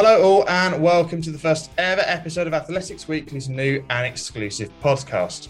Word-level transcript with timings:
Hello, 0.00 0.22
all, 0.22 0.48
and 0.48 0.80
welcome 0.80 1.20
to 1.20 1.32
the 1.32 1.38
first 1.40 1.72
ever 1.76 2.02
episode 2.06 2.46
of 2.46 2.54
Athletics 2.54 3.08
Weekly's 3.08 3.48
new 3.48 3.84
and 3.90 4.06
exclusive 4.06 4.70
podcast. 4.80 5.48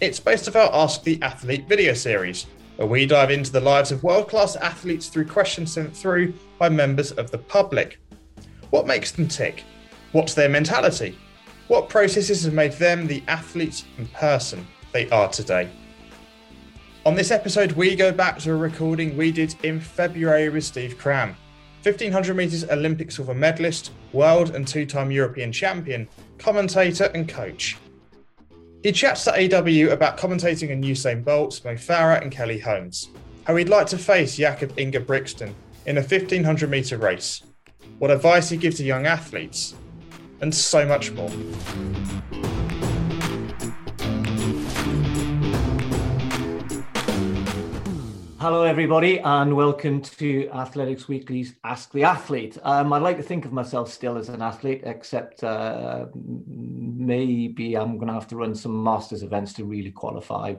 It's 0.00 0.18
based 0.18 0.48
off 0.48 0.56
our 0.56 0.74
Ask 0.74 1.04
the 1.04 1.22
Athlete 1.22 1.68
video 1.68 1.94
series, 1.94 2.46
where 2.74 2.88
we 2.88 3.06
dive 3.06 3.30
into 3.30 3.52
the 3.52 3.60
lives 3.60 3.92
of 3.92 4.02
world 4.02 4.28
class 4.28 4.56
athletes 4.56 5.06
through 5.06 5.26
questions 5.26 5.72
sent 5.72 5.96
through 5.96 6.34
by 6.58 6.68
members 6.68 7.12
of 7.12 7.30
the 7.30 7.38
public. 7.38 8.00
What 8.70 8.88
makes 8.88 9.12
them 9.12 9.28
tick? 9.28 9.62
What's 10.10 10.34
their 10.34 10.48
mentality? 10.48 11.16
What 11.68 11.88
processes 11.88 12.42
have 12.42 12.54
made 12.54 12.72
them 12.72 13.06
the 13.06 13.22
athletes 13.28 13.84
and 13.98 14.12
person 14.14 14.66
they 14.90 15.08
are 15.10 15.28
today? 15.28 15.70
On 17.04 17.14
this 17.14 17.30
episode, 17.30 17.70
we 17.70 17.94
go 17.94 18.10
back 18.10 18.40
to 18.40 18.50
a 18.50 18.56
recording 18.56 19.16
we 19.16 19.30
did 19.30 19.54
in 19.62 19.78
February 19.78 20.48
with 20.48 20.64
Steve 20.64 20.98
Cram 20.98 21.36
1500 21.86 22.34
metres 22.36 22.64
Olympic 22.68 23.12
silver 23.12 23.32
medalist, 23.32 23.92
world 24.12 24.56
and 24.56 24.66
two 24.66 24.84
time 24.84 25.12
European 25.12 25.52
champion, 25.52 26.08
commentator, 26.36 27.04
and 27.14 27.28
coach. 27.28 27.76
He 28.82 28.90
chats 28.90 29.22
to 29.22 29.30
AW 29.30 29.92
about 29.92 30.18
commentating 30.18 30.72
on 30.72 30.82
Usain 30.82 31.24
Bolt, 31.24 31.64
Mo 31.64 31.74
Farah, 31.74 32.20
and 32.20 32.32
Kelly 32.32 32.58
Holmes, 32.58 33.10
how 33.44 33.54
he'd 33.54 33.68
like 33.68 33.86
to 33.86 33.98
face 33.98 34.36
Jakob 34.36 34.74
Ingebrigtsen 34.74 35.06
Brixton 35.06 35.54
in 35.86 35.98
a 35.98 36.00
1500 36.00 36.68
metre 36.68 36.98
race, 36.98 37.44
what 38.00 38.10
advice 38.10 38.48
he 38.48 38.56
gives 38.56 38.78
to 38.78 38.84
young 38.84 39.06
athletes, 39.06 39.76
and 40.40 40.52
so 40.52 40.84
much 40.84 41.12
more. 41.12 41.30
Hello, 48.38 48.64
everybody, 48.64 49.18
and 49.20 49.56
welcome 49.56 50.02
to 50.02 50.50
Athletics 50.50 51.08
Weekly's 51.08 51.54
Ask 51.64 51.90
the 51.92 52.04
Athlete. 52.04 52.58
Um, 52.62 52.92
I'd 52.92 53.00
like 53.00 53.16
to 53.16 53.22
think 53.22 53.46
of 53.46 53.52
myself 53.52 53.90
still 53.90 54.18
as 54.18 54.28
an 54.28 54.42
athlete, 54.42 54.82
except 54.84 55.42
uh, 55.42 56.04
maybe 56.14 57.76
I'm 57.76 57.96
going 57.96 58.08
to 58.08 58.12
have 58.12 58.28
to 58.28 58.36
run 58.36 58.54
some 58.54 58.84
masters 58.84 59.22
events 59.22 59.54
to 59.54 59.64
really 59.64 59.90
qualify. 59.90 60.54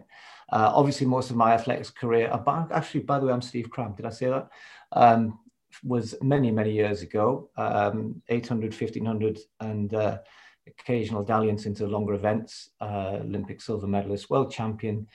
Uh, 0.51 0.71
obviously, 0.73 1.05
most 1.05 1.29
of 1.29 1.35
my 1.35 1.53
athletics 1.53 1.91
career, 1.91 2.31
uh, 2.31 2.65
actually, 2.71 3.01
by 3.01 3.19
the 3.19 3.27
way, 3.27 3.33
I'm 3.33 3.43
Steve 3.43 3.69
Cram. 3.69 3.93
Did 3.93 4.07
I 4.07 4.09
say 4.09 4.25
that? 4.25 4.49
Um, 4.93 5.37
was 5.83 6.15
many, 6.23 6.49
many 6.49 6.71
years 6.71 7.03
ago, 7.03 7.51
um, 7.57 8.23
800, 8.27 8.73
1500, 8.73 9.37
and 9.59 9.93
uh, 9.93 10.17
occasional 10.65 11.23
dalliance 11.23 11.67
into 11.67 11.85
longer 11.85 12.15
events, 12.15 12.71
uh, 12.81 13.19
Olympic 13.21 13.61
silver 13.61 13.85
medalist, 13.85 14.31
world 14.31 14.51
champion, 14.51 15.07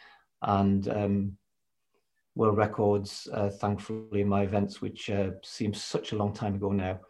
and 0.43 0.87
um, 0.89 1.37
world 2.35 2.57
records, 2.57 3.29
uh, 3.33 3.51
thankfully, 3.51 4.23
in 4.23 4.29
my 4.29 4.43
events, 4.43 4.81
which 4.81 5.11
uh, 5.11 5.31
seems 5.43 5.83
such 5.83 6.13
a 6.13 6.17
long 6.17 6.33
time 6.33 6.55
ago 6.55 6.71
now. 6.71 7.01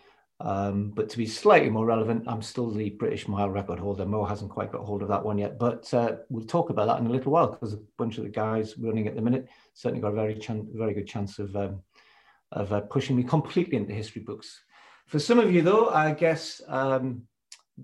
Um, 0.41 0.91
but 0.91 1.09
to 1.11 1.19
be 1.19 1.27
slightly 1.27 1.71
more 1.71 1.87
relevant, 1.87 2.25
I'm 2.27 2.43
still 2.43 2.71
the 2.71 2.91
British 2.91 3.29
mile 3.29 3.49
record 3.49 3.79
holder. 3.79 4.05
Mo 4.05 4.25
hasn't 4.25 4.51
quite 4.51 4.73
got 4.73 4.85
hold 4.85 5.03
of 5.03 5.09
that 5.09 5.25
one 5.25 5.39
yet, 5.39 5.57
but 5.57 5.93
uh, 5.95 6.17
we'll 6.31 6.45
talk 6.45 6.71
about 6.71 6.87
that 6.87 6.99
in 6.99 7.07
a 7.07 7.11
little 7.11 7.31
while 7.31 7.47
because 7.47 7.75
a 7.75 7.81
bunch 7.97 8.19
of 8.19 8.25
the 8.25 8.31
guys 8.31 8.77
running 8.77 9.07
at 9.07 9.15
the 9.15 9.23
minute 9.23 9.49
certainly 9.75 10.03
got 10.03 10.09
a 10.09 10.17
very, 10.17 10.41
very 10.75 10.95
good 10.95 11.07
chance 11.07 11.39
of 11.39 11.55
um, 11.55 11.81
of 12.51 12.73
uh, 12.73 12.81
pushing 12.81 13.17
me 13.17 13.23
completely 13.23 13.77
into 13.77 13.95
history 13.95 14.21
books. 14.21 14.61
For 15.07 15.19
some 15.19 15.39
of 15.39 15.53
you, 15.53 15.63
though, 15.63 15.89
I 15.89 16.13
guess 16.13 16.61
um, 16.69 17.23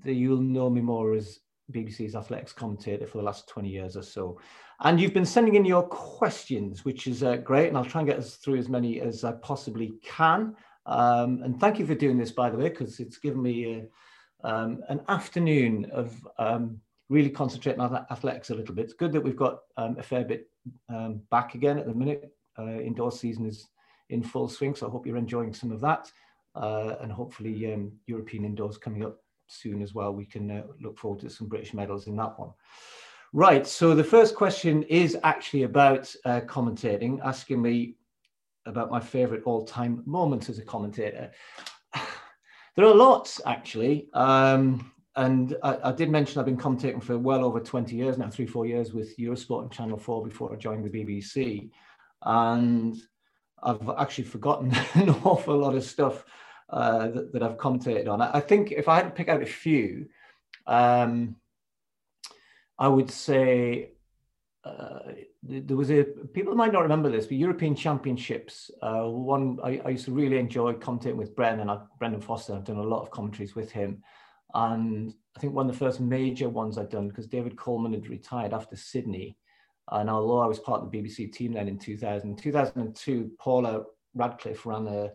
you'll 0.05 0.41
know 0.41 0.69
me 0.69 0.81
more 0.81 1.14
as 1.14 1.39
BBC's 1.73 2.15
athletics 2.15 2.53
commentator 2.53 3.07
for 3.07 3.19
the 3.19 3.25
last 3.25 3.49
20 3.49 3.69
years 3.69 3.97
or 3.97 4.03
so. 4.03 4.41
And 4.81 5.01
you've 5.01 5.15
been 5.15 5.27
sending 5.27 5.57
in 5.57 5.65
your 5.65 5.83
questions, 5.83 6.85
which 6.85 7.07
is 7.07 7.23
uh, 7.23 7.37
great. 7.37 7.69
And 7.69 7.77
I'll 7.77 7.84
try 7.84 8.01
and 8.01 8.09
get 8.09 8.19
us 8.19 8.37
through 8.37 8.59
as 8.59 8.69
many 8.69 9.01
as 9.01 9.25
I 9.25 9.33
possibly 9.33 9.95
can. 10.03 10.55
Um, 10.87 11.43
and 11.43 11.61
thank 11.61 11.78
you 11.78 11.87
for 11.87 11.95
doing 11.95 12.17
this, 12.17 12.31
by 12.31 12.49
the 12.49 12.57
way, 12.57 12.69
because 12.69 13.01
it's 13.01 13.19
given 13.19 13.43
me 13.43 13.83
uh, 14.45 14.49
um, 14.49 14.83
an 14.89 15.01
afternoon 15.09 15.91
of 15.93 16.15
um, 16.39 16.81
really 17.09 17.31
concentrating 17.31 17.81
on 17.81 17.95
athletics 18.11 18.51
a 18.51 18.55
little 18.55 18.75
bit. 18.75 18.84
It's 18.84 18.95
good 18.95 19.12
that 19.12 19.21
we've 19.21 19.37
got 19.37 19.61
um, 19.77 19.97
a 19.99 20.03
fair 20.03 20.25
bit 20.25 20.49
um, 20.89 21.21
back 21.31 21.55
again 21.55 21.78
at 21.78 21.87
the 21.87 21.95
minute. 21.95 22.33
Uh, 22.59 22.81
indoor 22.81 23.12
season 23.12 23.47
is 23.47 23.69
in 24.11 24.23
full 24.23 24.49
swing, 24.49 24.75
so 24.75 24.87
I 24.87 24.91
hope 24.91 25.07
you're 25.07 25.17
enjoying 25.17 25.55
some 25.55 25.71
of 25.71 25.81
that. 25.81 26.11
Uh, 26.55 26.97
and 27.01 27.12
hopefully 27.12 27.73
um, 27.73 27.93
European 28.07 28.45
indoors 28.45 28.78
coming 28.78 29.05
up 29.05 29.19
soon 29.48 29.82
as 29.82 29.94
well. 29.94 30.12
We 30.12 30.26
can 30.26 30.50
uh, 30.50 30.62
look 30.81 30.98
forward 30.98 31.20
to 31.20 31.31
some 31.31 31.48
British 31.48 31.75
medals 31.75 32.06
in 32.06 32.16
that 32.16 32.38
one. 32.38 32.50
Right. 33.32 33.66
So 33.66 33.94
the 33.94 34.04
first 34.04 34.34
question 34.34 34.82
is 34.84 35.19
actually 35.22 35.64
about 35.64 36.14
uh, 36.25 36.41
commentating, 36.42 37.20
asking 37.25 37.60
me 37.60 37.97
about 38.64 38.91
my 38.91 39.00
favorite 39.00 39.42
all 39.44 39.64
time 39.64 40.03
moments 40.06 40.48
as 40.48 40.59
a 40.59 40.64
commentator. 40.64 41.31
there 42.76 42.86
are 42.86 42.94
lots 42.94 43.41
actually. 43.44 44.09
Um, 44.14 44.92
and 45.16 45.56
I, 45.62 45.78
I, 45.84 45.92
did 45.92 46.10
mention 46.10 46.38
I've 46.38 46.47
been 46.47 46.56
commentating 46.56 47.03
for 47.03 47.19
well 47.19 47.44
over 47.44 47.59
20 47.59 47.97
years 47.97 48.19
now, 48.19 48.30
three, 48.30 48.47
four 48.47 48.66
years 48.66 48.92
with 48.92 49.16
Eurosport 49.19 49.62
and 49.62 49.72
Channel 49.72 49.98
4 49.98 50.25
before 50.25 50.53
I 50.53 50.56
joined 50.56 50.84
the 50.84 50.91
BBC. 50.91 51.70
And 52.22 52.97
I've 53.62 53.91
actually 53.98 54.25
forgotten 54.25 54.72
an 54.94 55.10
awful 55.25 55.56
lot 55.56 55.75
of 55.75 55.82
stuff 55.82 56.25
uh, 56.71 57.09
that, 57.09 57.33
that, 57.33 57.43
I've 57.43 57.59
commented 57.59 58.09
on. 58.09 58.21
I, 58.21 58.41
think 58.41 58.73
if 58.73 58.89
I 58.89 58.97
had 58.97 59.05
to 59.05 59.11
pick 59.11 59.29
out 59.29 59.43
a 59.43 59.47
few, 59.47 60.06
um, 60.67 61.37
I 62.79 62.89
would 62.89 63.11
say 63.11 63.93
uh, 64.65 65.12
there 65.43 65.77
was 65.77 65.91
a 65.91 66.05
people 66.05 66.55
might 66.55 66.73
not 66.73 66.83
remember 66.83 67.11
this, 67.11 67.27
but 67.27 67.37
European 67.37 67.75
Championships. 67.75 68.71
Uh, 68.83 69.05
one 69.05 69.59
I, 69.62 69.81
I, 69.84 69.91
used 69.91 70.05
to 70.07 70.12
really 70.12 70.39
enjoy 70.39 70.75
commentating 70.75 71.17
with 71.17 71.34
Brendan. 71.34 71.71
Brendan 71.99 72.21
Foster. 72.21 72.55
I've 72.55 72.65
done 72.65 72.77
a 72.77 72.83
lot 72.83 73.03
of 73.03 73.11
commentaries 73.11 73.55
with 73.55 73.71
him, 73.71 74.03
and 74.55 75.15
I 75.37 75.41
think 75.41 75.55
one 75.55 75.69
of 75.69 75.73
the 75.73 75.78
first 75.78 76.01
major 76.01 76.49
ones 76.49 76.77
I'd 76.77 76.91
done 76.91 77.09
because 77.09 77.27
David 77.27 77.57
Coleman 77.57 77.95
had 77.95 78.09
retired 78.09 78.53
after 78.53 78.77
Sydney, 78.77 79.39
and 79.91 80.11
although 80.11 80.41
I 80.41 80.47
was 80.47 80.59
part 80.59 80.83
of 80.83 80.91
the 80.91 80.99
BBC 80.99 81.33
team 81.33 81.53
then 81.53 81.69
in 81.69 81.78
2000, 81.78 82.37
2002, 82.37 83.31
Paula 83.39 83.84
Radcliffe 84.15 84.67
ran 84.67 84.87
a 84.87 85.12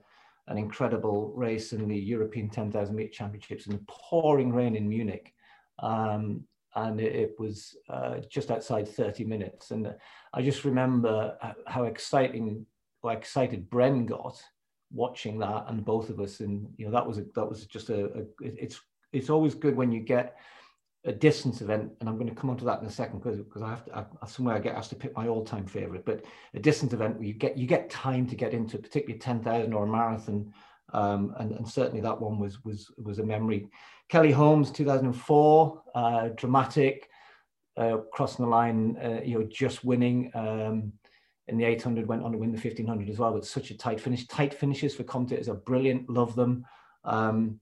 an 0.47 0.57
incredible 0.57 1.31
race 1.35 1.73
in 1.73 1.87
the 1.87 1.97
European 1.97 2.49
10,000 2.49 2.95
meter 2.95 3.09
championships 3.09 3.67
in 3.67 3.73
the 3.73 3.85
pouring 3.87 4.51
rain 4.51 4.75
in 4.75 4.87
Munich. 4.87 5.33
Um, 5.79 6.43
and 6.75 6.99
it, 6.99 7.15
it 7.15 7.35
was 7.39 7.75
uh, 7.89 8.17
just 8.29 8.51
outside 8.51 8.87
30 8.87 9.23
minutes. 9.25 9.71
And 9.71 9.93
I 10.33 10.41
just 10.41 10.65
remember 10.65 11.37
how 11.67 11.83
exciting, 11.83 12.65
how 13.03 13.09
excited 13.09 13.69
Bren 13.69 14.05
got 14.05 14.41
watching 14.91 15.39
that, 15.39 15.65
and 15.67 15.85
both 15.85 16.09
of 16.09 16.19
us. 16.19 16.39
And 16.39 16.67
you 16.77 16.85
know, 16.85 16.91
that 16.91 17.05
was 17.05 17.17
a, 17.17 17.25
that 17.35 17.47
was 17.47 17.65
just 17.65 17.89
a, 17.89 18.05
a 18.05 18.23
it's 18.41 18.79
it's 19.11 19.29
always 19.29 19.55
good 19.55 19.75
when 19.75 19.91
you 19.91 19.99
get 19.99 20.37
a 21.05 21.11
distance 21.11 21.61
event, 21.61 21.91
and 21.99 22.07
I'm 22.07 22.17
going 22.17 22.29
to 22.29 22.35
come 22.35 22.49
on 22.49 22.57
to 22.57 22.65
that 22.65 22.79
in 22.79 22.85
a 22.85 22.91
second 22.91 23.19
because 23.19 23.37
because 23.37 23.61
I 23.61 23.69
have 23.69 23.85
to 23.85 24.07
I, 24.21 24.27
somewhere 24.27 24.55
I 24.55 24.59
get 24.59 24.75
asked 24.75 24.89
to 24.91 24.95
pick 24.95 25.15
my 25.15 25.27
all-time 25.27 25.65
favorite. 25.65 26.05
But 26.05 26.23
a 26.53 26.59
distance 26.59 26.93
event 26.93 27.17
where 27.17 27.27
you 27.27 27.33
get 27.33 27.57
you 27.57 27.67
get 27.67 27.89
time 27.89 28.27
to 28.27 28.35
get 28.35 28.53
into, 28.53 28.77
particularly 28.77 29.19
10,000 29.19 29.73
or 29.73 29.83
a 29.83 29.87
marathon, 29.87 30.53
um, 30.93 31.33
and, 31.39 31.51
and 31.51 31.67
certainly 31.67 32.01
that 32.01 32.19
one 32.19 32.39
was 32.39 32.63
was 32.63 32.91
was 32.97 33.19
a 33.19 33.23
memory. 33.23 33.67
Kelly 34.09 34.31
Holmes, 34.31 34.71
2004, 34.71 35.81
uh, 35.95 36.29
dramatic, 36.35 37.09
uh, 37.77 37.97
crossing 38.11 38.45
the 38.45 38.51
line, 38.51 38.97
uh, 39.03 39.21
you 39.23 39.39
know, 39.39 39.45
just 39.45 39.83
winning. 39.83 40.31
Um, 40.33 40.93
in 41.49 41.57
the 41.57 41.65
800, 41.65 42.07
went 42.07 42.23
on 42.23 42.31
to 42.31 42.37
win 42.37 42.53
the 42.53 42.57
1500 42.57 43.09
as 43.09 43.19
well. 43.19 43.33
But 43.33 43.45
such 43.45 43.69
a 43.71 43.77
tight 43.77 43.99
finish. 43.99 44.25
Tight 44.27 44.53
finishes 44.53 44.95
for 44.95 45.03
Comte 45.03 45.33
is 45.33 45.49
a 45.49 45.53
brilliant. 45.53 46.09
Love 46.09 46.35
them. 46.35 46.65
Um, 47.03 47.59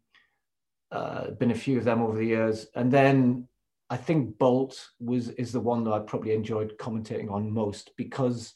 uh, 0.92 1.32
been 1.32 1.52
a 1.52 1.56
few 1.56 1.78
of 1.78 1.84
them 1.84 2.02
over 2.02 2.18
the 2.18 2.26
years, 2.26 2.68
and 2.76 2.92
then 2.92 3.48
I 3.90 3.98
think 3.98 4.38
Bolt 4.38 4.90
was 5.00 5.30
is 5.30 5.52
the 5.52 5.60
one 5.60 5.84
that 5.84 5.92
I 5.92 6.00
probably 6.00 6.34
enjoyed 6.34 6.78
commentating 6.78 7.32
on 7.32 7.52
most 7.52 7.92
because 7.98 8.54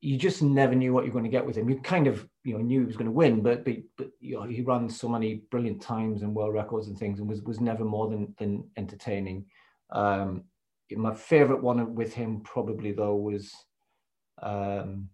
you 0.00 0.18
just 0.18 0.42
never 0.42 0.74
knew 0.74 0.92
what 0.92 1.04
you're 1.04 1.12
going 1.12 1.24
to 1.24 1.30
get 1.30 1.46
with 1.46 1.56
him. 1.56 1.68
You 1.68 1.80
kind 1.80 2.06
of 2.06 2.28
you 2.44 2.54
know 2.54 2.60
knew 2.62 2.80
he 2.80 2.86
was 2.86 2.96
going 2.96 3.06
to 3.06 3.12
win, 3.12 3.42
but 3.42 3.64
but, 3.64 3.76
but 3.96 4.10
you 4.20 4.36
know, 4.36 4.42
he 4.42 4.62
ran 4.62 4.88
so 4.88 5.08
many 5.08 5.42
brilliant 5.50 5.80
times 5.80 6.22
and 6.22 6.34
world 6.34 6.54
records 6.54 6.88
and 6.88 6.98
things, 6.98 7.18
and 7.18 7.28
was 7.28 7.42
was 7.42 7.60
never 7.60 7.84
more 7.84 8.08
than 8.08 8.34
than 8.38 8.64
entertaining. 8.76 9.46
Um, 9.90 10.44
my 10.94 11.14
favorite 11.14 11.62
one 11.62 11.94
with 11.94 12.12
him 12.14 12.40
probably 12.42 12.92
though 12.92 13.16
was 13.16 13.52
um, 14.42 15.08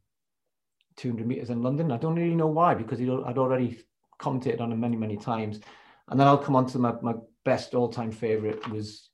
200 0.97 1.27
meters 1.27 1.51
in 1.51 1.63
London. 1.63 1.93
I 1.93 1.97
don't 1.97 2.17
really 2.17 2.35
know 2.35 2.49
why 2.49 2.75
because 2.75 3.01
I'd 3.01 3.09
already 3.39 3.81
commentated 4.21 4.61
on 4.61 4.73
him 4.73 4.81
many 4.81 4.97
many 4.97 5.17
times, 5.17 5.61
and 6.13 6.21
then 6.21 6.29
I'll 6.29 6.39
come 6.39 6.55
on 6.55 6.67
to 6.67 6.79
my, 6.79 6.93
my 7.03 7.15
best 7.45 7.75
all 7.75 7.89
time 7.89 8.13
favorite 8.13 8.69
was 8.71 9.09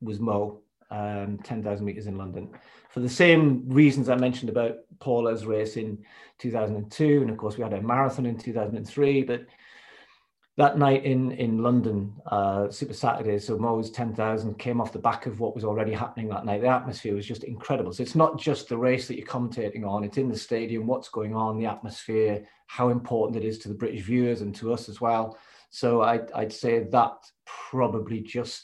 was 0.00 0.20
Mo 0.20 0.60
um, 0.90 1.38
10,000 1.42 1.84
meters 1.84 2.06
in 2.06 2.16
London 2.16 2.50
for 2.94 3.00
the 3.00 3.08
same 3.08 3.64
reasons 3.66 4.08
I 4.08 4.14
mentioned 4.14 4.50
about 4.50 4.76
Paula's 5.00 5.46
race 5.46 5.76
in 5.76 5.98
2002. 6.38 7.22
And 7.22 7.30
of 7.30 7.36
course, 7.36 7.56
we 7.56 7.64
had 7.64 7.72
a 7.72 7.82
marathon 7.82 8.24
in 8.24 8.38
2003. 8.38 9.24
But 9.24 9.46
that 10.56 10.78
night 10.78 11.04
in, 11.04 11.32
in 11.32 11.58
London, 11.58 12.14
uh, 12.26 12.70
Super 12.70 12.94
Saturday, 12.94 13.40
so 13.40 13.58
Mo's 13.58 13.90
10,000 13.90 14.54
came 14.60 14.80
off 14.80 14.92
the 14.92 15.00
back 15.00 15.26
of 15.26 15.40
what 15.40 15.56
was 15.56 15.64
already 15.64 15.92
happening 15.92 16.28
that 16.28 16.44
night. 16.44 16.60
The 16.60 16.68
atmosphere 16.68 17.16
was 17.16 17.26
just 17.26 17.42
incredible. 17.42 17.92
So 17.92 18.04
it's 18.04 18.14
not 18.14 18.38
just 18.38 18.68
the 18.68 18.78
race 18.78 19.08
that 19.08 19.16
you're 19.16 19.26
commentating 19.26 19.84
on, 19.84 20.04
it's 20.04 20.18
in 20.18 20.28
the 20.28 20.38
stadium, 20.38 20.86
what's 20.86 21.08
going 21.08 21.34
on, 21.34 21.58
the 21.58 21.66
atmosphere, 21.66 22.46
how 22.68 22.90
important 22.90 23.42
it 23.42 23.46
is 23.46 23.58
to 23.58 23.68
the 23.68 23.74
British 23.74 24.02
viewers 24.02 24.40
and 24.40 24.54
to 24.54 24.72
us 24.72 24.88
as 24.88 25.00
well. 25.00 25.36
So 25.74 26.02
I'd, 26.02 26.30
I'd 26.30 26.52
say 26.52 26.84
that 26.84 27.16
probably 27.46 28.20
just 28.20 28.62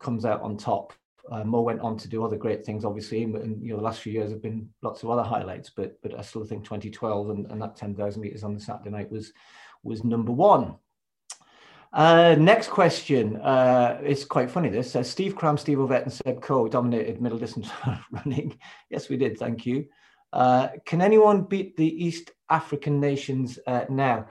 comes 0.00 0.24
out 0.24 0.40
on 0.40 0.56
top. 0.56 0.94
Uh, 1.30 1.44
Mo 1.44 1.60
went 1.60 1.82
on 1.82 1.98
to 1.98 2.08
do 2.08 2.24
other 2.24 2.38
great 2.38 2.64
things, 2.64 2.86
obviously, 2.86 3.22
and 3.22 3.62
you 3.62 3.72
know 3.72 3.76
the 3.76 3.84
last 3.84 4.00
few 4.00 4.14
years 4.14 4.30
have 4.30 4.40
been 4.40 4.66
lots 4.80 5.02
of 5.02 5.10
other 5.10 5.22
highlights. 5.22 5.68
But 5.76 6.00
but 6.00 6.18
I 6.18 6.22
still 6.22 6.44
think 6.44 6.64
2012 6.64 7.28
and, 7.28 7.50
and 7.50 7.60
that 7.60 7.76
10,000 7.76 8.22
meters 8.22 8.44
on 8.44 8.54
the 8.54 8.60
Saturday 8.60 8.88
night 8.88 9.10
was 9.10 9.34
was 9.82 10.04
number 10.04 10.32
one. 10.32 10.76
Uh, 11.92 12.34
next 12.38 12.68
question. 12.68 13.36
Uh, 13.36 14.00
it's 14.02 14.24
quite 14.24 14.50
funny. 14.50 14.70
This 14.70 14.90
says 14.90 15.10
Steve 15.10 15.36
Cram, 15.36 15.58
Steve 15.58 15.76
Ovett, 15.76 16.04
and 16.04 16.12
Seb 16.12 16.40
Coe 16.40 16.66
dominated 16.66 17.20
middle 17.20 17.38
distance 17.38 17.68
running. 18.10 18.58
Yes, 18.88 19.10
we 19.10 19.18
did. 19.18 19.38
Thank 19.38 19.66
you. 19.66 19.84
Uh, 20.32 20.68
can 20.86 21.02
anyone 21.02 21.42
beat 21.42 21.76
the 21.76 22.04
East 22.06 22.30
African 22.48 23.00
nations 23.00 23.58
uh, 23.66 23.84
now? 23.90 24.28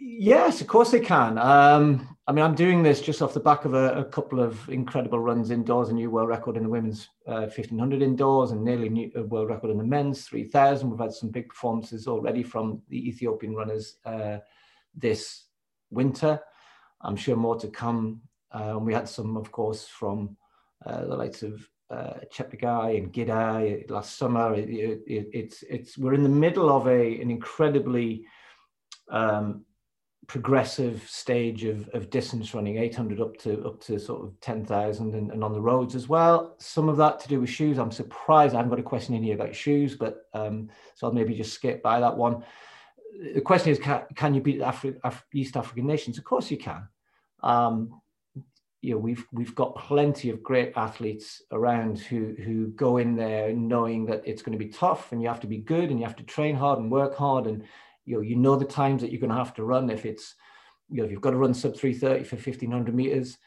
Yes, 0.00 0.60
of 0.60 0.68
course 0.68 0.92
they 0.92 1.00
can. 1.00 1.38
Um, 1.38 2.16
I 2.28 2.32
mean, 2.32 2.44
I'm 2.44 2.54
doing 2.54 2.82
this 2.82 3.00
just 3.00 3.20
off 3.20 3.34
the 3.34 3.40
back 3.40 3.64
of 3.64 3.74
a, 3.74 4.00
a, 4.00 4.04
couple 4.04 4.38
of 4.38 4.68
incredible 4.68 5.18
runs 5.18 5.50
indoors, 5.50 5.88
a 5.88 5.92
new 5.92 6.10
world 6.10 6.28
record 6.28 6.56
in 6.56 6.62
the 6.62 6.68
women's 6.68 7.08
uh, 7.26 7.48
1500 7.48 8.02
indoors, 8.02 8.52
and 8.52 8.62
nearly 8.62 8.88
new 8.88 9.10
world 9.28 9.48
record 9.48 9.70
in 9.70 9.78
the 9.78 9.84
men's 9.84 10.26
3000. 10.26 10.88
We've 10.88 11.00
had 11.00 11.12
some 11.12 11.30
big 11.30 11.48
performances 11.48 12.06
already 12.06 12.44
from 12.44 12.80
the 12.90 13.08
Ethiopian 13.08 13.56
runners 13.56 13.96
uh, 14.04 14.38
this 14.94 15.46
winter. 15.90 16.40
I'm 17.00 17.16
sure 17.16 17.36
more 17.36 17.58
to 17.58 17.68
come. 17.68 18.20
Uh, 18.52 18.78
we 18.80 18.94
had 18.94 19.08
some, 19.08 19.36
of 19.36 19.50
course, 19.50 19.88
from 19.88 20.36
uh, 20.86 21.06
the 21.06 21.16
likes 21.16 21.42
of 21.42 21.68
uh, 21.90 22.14
and 22.20 23.12
Gidey 23.12 23.90
last 23.90 24.16
summer. 24.16 24.54
It, 24.54 24.68
it, 24.68 25.28
it's 25.32 25.64
it's 25.68 25.98
we're 25.98 26.14
in 26.14 26.22
the 26.22 26.28
middle 26.28 26.70
of 26.70 26.86
a 26.86 27.20
an 27.20 27.30
incredibly 27.30 28.26
um, 29.10 29.64
progressive 30.28 31.02
stage 31.08 31.64
of, 31.64 31.88
of 31.94 32.10
distance 32.10 32.54
running 32.54 32.76
800 32.76 33.18
up 33.18 33.36
to 33.38 33.66
up 33.66 33.80
to 33.80 33.98
sort 33.98 34.22
of 34.22 34.38
10,000 34.40 35.14
and, 35.14 35.32
and 35.32 35.42
on 35.42 35.54
the 35.54 35.60
roads 35.60 35.94
as 35.94 36.06
well. 36.06 36.54
Some 36.58 36.90
of 36.90 36.98
that 36.98 37.18
to 37.20 37.28
do 37.28 37.40
with 37.40 37.48
shoes. 37.48 37.78
I'm 37.78 37.90
surprised 37.90 38.54
I 38.54 38.58
haven't 38.58 38.70
got 38.70 38.78
a 38.78 38.84
question 38.84 39.14
in 39.14 39.22
here 39.22 39.34
about 39.34 39.56
shoes 39.56 39.96
but 39.96 40.26
um, 40.34 40.68
so 40.94 41.06
I'll 41.06 41.14
maybe 41.14 41.34
just 41.34 41.54
skip 41.54 41.82
by 41.82 41.98
that 41.98 42.16
one. 42.16 42.44
The 43.34 43.40
question 43.40 43.72
is 43.72 43.78
can, 43.78 44.02
can 44.14 44.34
you 44.34 44.42
beat 44.42 44.60
Afri- 44.60 45.00
Af- 45.02 45.24
East 45.32 45.56
African 45.56 45.86
nations? 45.86 46.18
Of 46.18 46.24
course 46.24 46.50
you 46.50 46.58
can. 46.58 46.86
Um, 47.42 48.00
you 48.82 48.92
know 48.92 48.98
we've 48.98 49.26
we've 49.32 49.56
got 49.56 49.74
plenty 49.74 50.30
of 50.30 50.40
great 50.40 50.72
athletes 50.76 51.42
around 51.50 51.98
who 51.98 52.36
who 52.44 52.68
go 52.68 52.98
in 52.98 53.16
there 53.16 53.52
knowing 53.52 54.06
that 54.06 54.22
it's 54.24 54.40
going 54.40 54.56
to 54.56 54.64
be 54.64 54.70
tough 54.70 55.10
and 55.10 55.20
you 55.20 55.26
have 55.26 55.40
to 55.40 55.48
be 55.48 55.58
good 55.58 55.90
and 55.90 55.98
you 55.98 56.06
have 56.06 56.14
to 56.14 56.22
train 56.22 56.54
hard 56.54 56.78
and 56.78 56.88
work 56.88 57.16
hard 57.16 57.48
and 57.48 57.64
you 58.08 58.16
know 58.16 58.22
you 58.22 58.36
know 58.36 58.56
the 58.56 58.64
times 58.64 59.02
that 59.02 59.12
you're 59.12 59.20
going 59.20 59.30
to 59.30 59.36
have 59.36 59.54
to 59.54 59.64
run 59.64 59.90
if 59.90 60.06
it's 60.06 60.34
you 60.88 60.98
know 60.98 61.04
if 61.04 61.10
you've 61.10 61.20
got 61.20 61.32
to 61.32 61.36
run 61.36 61.52
sub 61.52 61.76
330 61.76 62.24
for 62.24 62.36
1500 62.36 62.94
meters. 62.94 63.38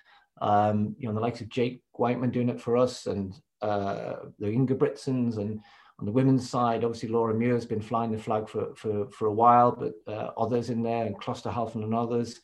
Um, 0.41 0.95
you 0.97 1.07
know 1.07 1.13
the 1.13 1.19
likes 1.19 1.41
of 1.41 1.49
Jake 1.49 1.81
Wightman 1.97 2.31
doing 2.31 2.49
it 2.49 2.61
for 2.61 2.77
us 2.77 3.07
and 3.07 3.33
uh, 3.61 4.15
the 4.39 4.47
Ingebrigtsens 4.47 5.37
and 5.37 5.59
on 5.99 6.05
the 6.05 6.11
women's 6.11 6.49
side 6.49 6.83
obviously 6.83 7.09
Laura 7.09 7.33
Muir 7.33 7.53
has 7.53 7.65
been 7.65 7.81
flying 7.81 8.11
the 8.11 8.17
flag 8.17 8.47
for 8.47 8.73
for, 8.75 9.09
for 9.11 9.27
a 9.27 9.33
while 9.33 9.71
but 9.71 9.93
uh, 10.11 10.31
others 10.37 10.69
in 10.69 10.81
there 10.81 11.05
and 11.05 11.19
Klosterhalfen 11.19 11.83
and 11.83 11.95
others. 11.95 12.39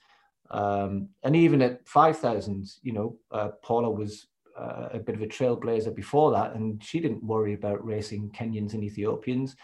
Um, 0.49 1.09
and 1.23 1.35
even 1.35 1.61
at 1.61 1.87
5000 1.87 2.67
you 2.81 2.93
know 2.93 3.17
uh, 3.31 3.49
Paula 3.61 3.89
was 3.89 4.27
uh, 4.57 4.89
a 4.93 4.99
bit 4.99 5.15
of 5.15 5.21
a 5.21 5.27
trailblazer 5.27 5.93
before 5.93 6.31
that 6.31 6.55
and 6.55 6.83
she 6.83 6.99
didn't 6.99 7.23
worry 7.23 7.53
about 7.53 7.85
racing 7.85 8.31
Kenyans 8.31 8.73
and 8.73 8.83
Ethiopians 8.83 9.55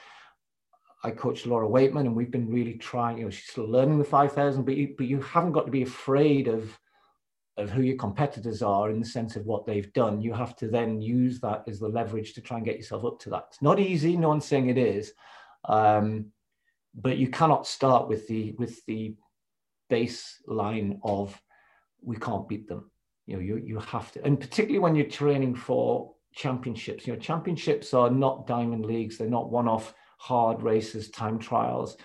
I 1.04 1.12
coach 1.12 1.46
Laura 1.46 1.68
Weightman, 1.68 2.02
and 2.02 2.16
we've 2.16 2.32
been 2.32 2.50
really 2.50 2.76
trying. 2.76 3.18
You 3.18 3.26
know, 3.26 3.30
she's 3.30 3.50
still 3.50 3.70
learning 3.70 3.98
the 3.98 4.06
five 4.06 4.32
thousand, 4.32 4.64
but 4.64 4.76
you, 4.76 4.96
but 4.98 5.08
you 5.08 5.22
haven't 5.22 5.52
got 5.52 5.66
to 5.66 5.72
be 5.72 5.82
afraid 5.82 6.48
of 6.48 6.78
of 7.58 7.70
who 7.70 7.82
your 7.84 7.98
competitors 7.98 8.64
are 8.64 8.90
in 8.90 9.00
the 9.00 9.06
sense 9.06 9.36
of 9.36 9.46
what 9.46 9.66
they've 9.66 9.92
done. 9.94 10.22
You 10.22 10.34
have 10.34 10.56
to 10.58 10.68
then 10.68 11.02
use 11.02 11.40
that 11.42 11.64
as 11.68 11.80
the 11.80 11.88
leverage 11.88 12.34
to 12.34 12.42
try 12.42 12.58
and 12.58 12.66
get 12.66 12.78
yourself 12.78 13.06
up 13.06 13.20
to 13.20 13.30
that. 13.32 13.46
It's 13.50 13.62
not 13.62 13.80
easy. 13.80 14.18
No 14.18 14.30
one's 14.30 14.46
saying 14.46 14.70
it 14.70 14.78
is, 14.78 15.14
um, 15.66 16.32
but 16.96 17.18
you 17.18 17.28
cannot 17.28 17.68
start 17.68 18.08
with 18.08 18.28
the 18.28 18.56
with 18.58 18.84
the 18.86 19.16
baseline 19.92 21.00
of 21.04 21.40
we 22.02 22.16
can't 22.16 22.48
beat 22.48 22.68
them. 22.68 22.90
You 23.26 23.36
know, 23.36 23.42
you 23.42 23.58
you 23.58 23.80
have 23.80 24.12
to, 24.14 24.24
and 24.24 24.40
particularly 24.40 24.80
when 24.80 24.96
you're 24.96 25.06
training 25.06 25.56
for 25.56 26.14
championships. 26.34 27.06
You 27.06 27.14
know, 27.14 27.20
championships 27.20 27.94
are 27.94 28.10
not 28.10 28.48
diamond 28.48 28.86
leagues. 28.86 29.18
They're 29.18 29.30
not 29.30 29.52
one-off 29.52 29.94
hard 30.24 30.64
races, 30.64 31.10
time 31.10 31.38
trials. 31.38 31.98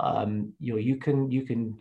Um, 0.00 0.54
you 0.58 0.72
know, 0.72 0.78
you 0.78 0.96
can 0.96 1.30
you 1.30 1.42
can 1.42 1.78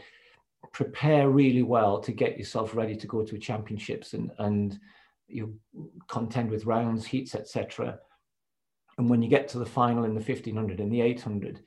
prepare 0.74 1.30
really 1.30 1.64
well 1.64 2.00
to 2.02 2.12
get 2.12 2.38
yourself 2.38 2.76
ready 2.76 2.96
to 2.98 3.08
go 3.08 3.24
to 3.24 3.38
championships 3.38 4.14
and 4.14 4.32
and 4.40 4.80
you 5.28 5.58
contend 6.10 6.52
with 6.52 6.66
rounds, 6.66 7.06
heats, 7.06 7.36
etc. 7.36 8.00
And 8.98 9.10
when 9.10 9.22
you 9.22 9.30
get 9.30 9.48
to 9.50 9.60
the 9.60 9.66
final 9.66 10.04
in 10.04 10.14
the 10.14 10.22
1500 10.22 10.80
and 10.80 10.92
the 10.92 11.02
800, 11.02 11.62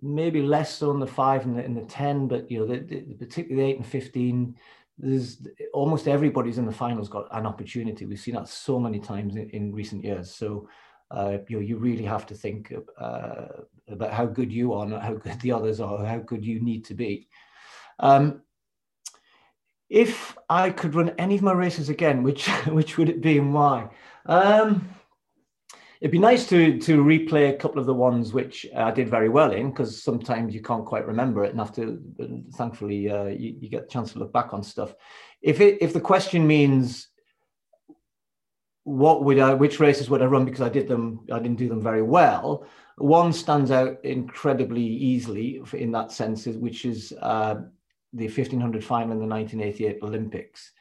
maybe 0.00 0.40
less 0.40 0.74
so 0.74 0.90
in 0.90 1.00
the 1.00 1.06
five 1.06 1.44
and 1.44 1.56
the, 1.56 1.80
the 1.80 1.86
10, 1.86 2.28
but 2.28 2.50
you 2.50 2.60
know, 2.60 2.66
the, 2.66 2.78
the, 2.80 3.00
particularly 3.18 3.62
the 3.62 3.68
eight 3.68 3.76
and 3.76 3.86
15, 3.86 4.56
there's 4.98 5.46
almost 5.74 6.08
everybody's 6.08 6.58
in 6.58 6.66
the 6.66 6.72
finals 6.72 7.08
got 7.08 7.26
an 7.32 7.46
opportunity. 7.46 8.06
We've 8.06 8.20
seen 8.20 8.34
that 8.36 8.48
so 8.48 8.78
many 8.78 9.00
times 9.00 9.36
in, 9.36 9.50
in 9.50 9.72
recent 9.72 10.04
years. 10.04 10.32
So 10.34 10.68
uh, 11.12 11.38
you 11.48 11.60
you 11.60 11.76
really 11.76 12.04
have 12.04 12.26
to 12.26 12.34
think 12.34 12.72
uh, 12.98 13.46
about 13.88 14.12
how 14.12 14.26
good 14.26 14.50
you 14.50 14.72
are, 14.72 14.86
not 14.86 15.02
how 15.02 15.14
good 15.14 15.38
the 15.40 15.52
others 15.52 15.78
are, 15.78 16.04
how 16.04 16.18
good 16.18 16.44
you 16.44 16.60
need 16.60 16.84
to 16.86 16.94
be. 16.94 17.28
Um, 17.98 18.42
if 19.90 20.38
I 20.48 20.70
could 20.70 20.94
run 20.94 21.10
any 21.18 21.34
of 21.34 21.42
my 21.42 21.52
races 21.52 21.90
again, 21.90 22.22
which 22.22 22.48
which 22.68 22.96
would 22.96 23.10
it 23.10 23.20
be 23.20 23.38
and 23.38 23.52
why? 23.52 23.90
Um, 24.24 24.88
it'd 26.00 26.12
be 26.12 26.18
nice 26.18 26.48
to 26.48 26.78
to 26.78 27.04
replay 27.04 27.50
a 27.50 27.56
couple 27.56 27.78
of 27.78 27.86
the 27.86 27.94
ones 27.94 28.32
which 28.32 28.66
I 28.74 28.90
did 28.90 29.10
very 29.10 29.28
well 29.28 29.52
in, 29.52 29.70
because 29.70 30.02
sometimes 30.02 30.54
you 30.54 30.62
can't 30.62 30.86
quite 30.86 31.06
remember 31.06 31.44
it, 31.44 31.50
and 31.50 31.60
after 31.60 31.98
thankfully 32.54 33.10
uh, 33.10 33.26
you, 33.26 33.54
you 33.60 33.68
get 33.68 33.84
a 33.84 33.88
chance 33.88 34.12
to 34.12 34.18
look 34.18 34.32
back 34.32 34.54
on 34.54 34.62
stuff. 34.62 34.94
If 35.42 35.60
it 35.60 35.76
if 35.82 35.92
the 35.92 36.00
question 36.00 36.46
means 36.46 37.08
what 38.84 39.24
would 39.24 39.38
I, 39.38 39.54
which 39.54 39.80
races 39.80 40.10
would 40.10 40.22
I 40.22 40.26
run 40.26 40.44
because 40.44 40.60
I 40.60 40.68
did 40.68 40.88
them, 40.88 41.20
I 41.32 41.38
didn't 41.38 41.58
do 41.58 41.68
them 41.68 41.82
very 41.82 42.02
well. 42.02 42.66
One 42.96 43.32
stands 43.32 43.70
out 43.70 44.04
incredibly 44.04 44.82
easily 44.82 45.62
in 45.72 45.92
that 45.92 46.12
sense, 46.12 46.46
which 46.46 46.84
is 46.84 47.12
uh, 47.20 47.56
the 48.12 48.26
1500 48.26 48.84
final 48.84 49.12
in 49.12 49.18
the 49.18 49.26
1988 49.26 50.02
Olympics. 50.02 50.72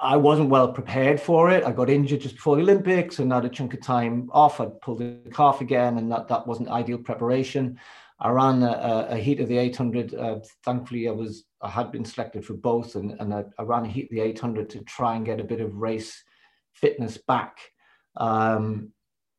I 0.00 0.16
wasn't 0.16 0.48
well 0.48 0.72
prepared 0.72 1.20
for 1.20 1.50
it. 1.50 1.64
I 1.64 1.70
got 1.70 1.90
injured 1.90 2.22
just 2.22 2.36
before 2.36 2.56
the 2.56 2.62
Olympics 2.62 3.18
and 3.18 3.30
had 3.30 3.44
a 3.44 3.48
chunk 3.48 3.74
of 3.74 3.82
time 3.82 4.30
off. 4.32 4.60
I'd 4.60 4.80
pulled 4.80 4.98
the 4.98 5.18
calf 5.32 5.60
again, 5.60 5.98
and 5.98 6.10
that, 6.10 6.28
that 6.28 6.46
wasn't 6.46 6.70
ideal 6.70 6.98
preparation. 6.98 7.78
I 8.18 8.30
ran 8.30 8.62
a, 8.62 9.08
a 9.10 9.16
heat 9.16 9.40
of 9.40 9.48
the 9.48 9.58
800. 9.58 10.14
Uh, 10.14 10.38
thankfully, 10.64 11.08
I 11.08 11.12
was 11.12 11.44
I 11.60 11.68
had 11.68 11.92
been 11.92 12.04
selected 12.04 12.44
for 12.44 12.54
both, 12.54 12.94
and, 12.94 13.12
and 13.20 13.34
I, 13.34 13.44
I 13.58 13.62
ran 13.62 13.84
a 13.84 13.88
heat 13.88 14.04
of 14.04 14.10
the 14.10 14.20
800 14.20 14.70
to 14.70 14.80
try 14.84 15.14
and 15.16 15.26
get 15.26 15.40
a 15.40 15.44
bit 15.44 15.60
of 15.60 15.76
race 15.76 16.24
fitness 16.80 17.18
back, 17.18 17.58
um, 18.16 18.92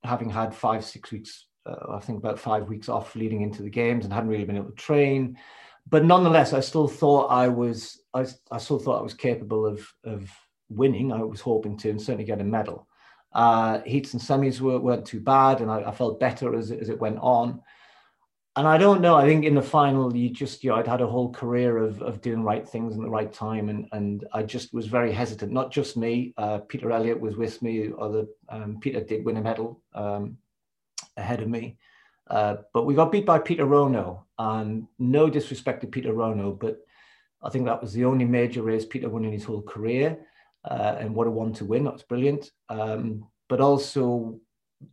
having 0.04 0.30
had 0.30 0.54
five, 0.54 0.84
six 0.84 1.12
weeks, 1.12 1.46
uh, 1.66 1.94
I 1.96 2.00
think 2.00 2.20
about 2.20 2.40
five 2.40 2.68
weeks 2.68 2.90
off 2.90 3.16
leading 3.16 3.42
into 3.42 3.64
the 3.64 3.70
games 3.70 4.06
and 4.06 4.14
hadn't 4.14 4.30
really 4.30 4.46
been 4.46 4.58
able 4.58 4.70
to 4.70 4.76
train. 4.76 5.38
But 5.90 6.04
nonetheless, 6.04 6.54
I 6.54 6.60
still 6.60 6.88
thought 6.88 7.28
I 7.28 7.48
was, 7.48 8.02
I, 8.14 8.26
I 8.52 8.58
still 8.58 8.80
thought 8.80 9.00
I 9.00 9.04
was 9.04 9.14
capable 9.14 9.66
of, 9.66 9.88
of 10.04 10.30
winning. 10.70 11.12
I 11.12 11.24
was 11.24 11.42
hoping 11.42 11.78
to 11.78 11.90
and 11.90 12.02
certainly 12.02 12.26
get 12.26 12.42
a 12.42 12.44
medal. 12.44 12.88
Uh, 13.34 13.82
heats 13.86 14.14
and 14.14 14.22
semis 14.22 14.60
were, 14.60 14.80
weren't 14.80 15.06
too 15.06 15.20
bad, 15.20 15.62
and 15.62 15.70
I, 15.70 15.84
I 15.84 15.92
felt 15.92 16.20
better 16.20 16.56
as, 16.56 16.72
as 16.72 16.90
it 16.90 17.00
went 17.00 17.20
on 17.20 17.62
and 18.58 18.68
I 18.68 18.80
don't 18.80 19.02
know. 19.02 19.16
I 19.16 19.26
think 19.26 19.46
in 19.46 19.54
the 19.54 19.62
final, 19.62 20.16
you 20.16 20.32
just, 20.32 20.64
you 20.64 20.72
know, 20.72 20.78
I'd 20.78 20.88
had 20.88 21.02
a 21.02 21.08
whole 21.08 21.32
career 21.32 21.78
of, 21.78 22.02
of 22.02 22.22
doing 22.22 22.42
right 22.42 22.68
things 22.68 22.96
in 22.96 23.04
the 23.04 23.10
right 23.10 23.32
time. 23.32 23.70
And, 23.70 23.88
and 23.92 24.26
I 24.34 24.42
just 24.42 24.74
was 24.74 24.88
very 24.88 25.12
hesitant, 25.12 25.52
not 25.52 25.72
just 25.72 25.96
me. 25.96 26.34
Uh, 26.38 26.58
Peter 26.58 26.92
Elliott 26.92 27.20
was 27.20 27.38
with 27.38 27.62
me, 27.62 27.92
other, 28.02 28.26
um, 28.50 28.80
Peter 28.82 29.00
did 29.00 29.24
win 29.24 29.38
a 29.38 29.42
medal 29.42 29.84
um, 29.94 30.40
ahead 31.18 31.44
of 31.44 31.48
me. 31.48 31.78
Uh, 32.32 32.56
but 32.74 32.88
we 32.88 32.96
got 32.96 33.12
beat 33.12 33.28
by 33.28 33.38
Peter 33.38 33.66
Rono. 33.66 34.26
And 34.40 34.88
no 34.98 35.30
disrespect 35.30 35.82
to 35.82 35.88
Peter 35.88 36.14
Rono, 36.14 36.52
but 36.52 36.80
I 37.44 37.52
think 37.52 37.66
that 37.66 37.82
was 37.82 37.94
the 37.94 38.06
only 38.06 38.26
major 38.26 38.64
race 38.64 38.86
Peter 38.86 39.08
won 39.08 39.24
in 39.24 39.32
his 39.32 39.44
whole 39.44 39.62
career. 39.62 40.18
Uh, 40.66 40.96
and 41.00 41.14
what 41.14 41.28
a 41.28 41.32
one 41.32 41.54
to 41.54 41.66
win. 41.66 41.84
That 41.84 41.94
was 41.94 42.04
brilliant. 42.04 42.50
Um, 42.70 43.28
but 43.50 43.62
also 43.62 44.40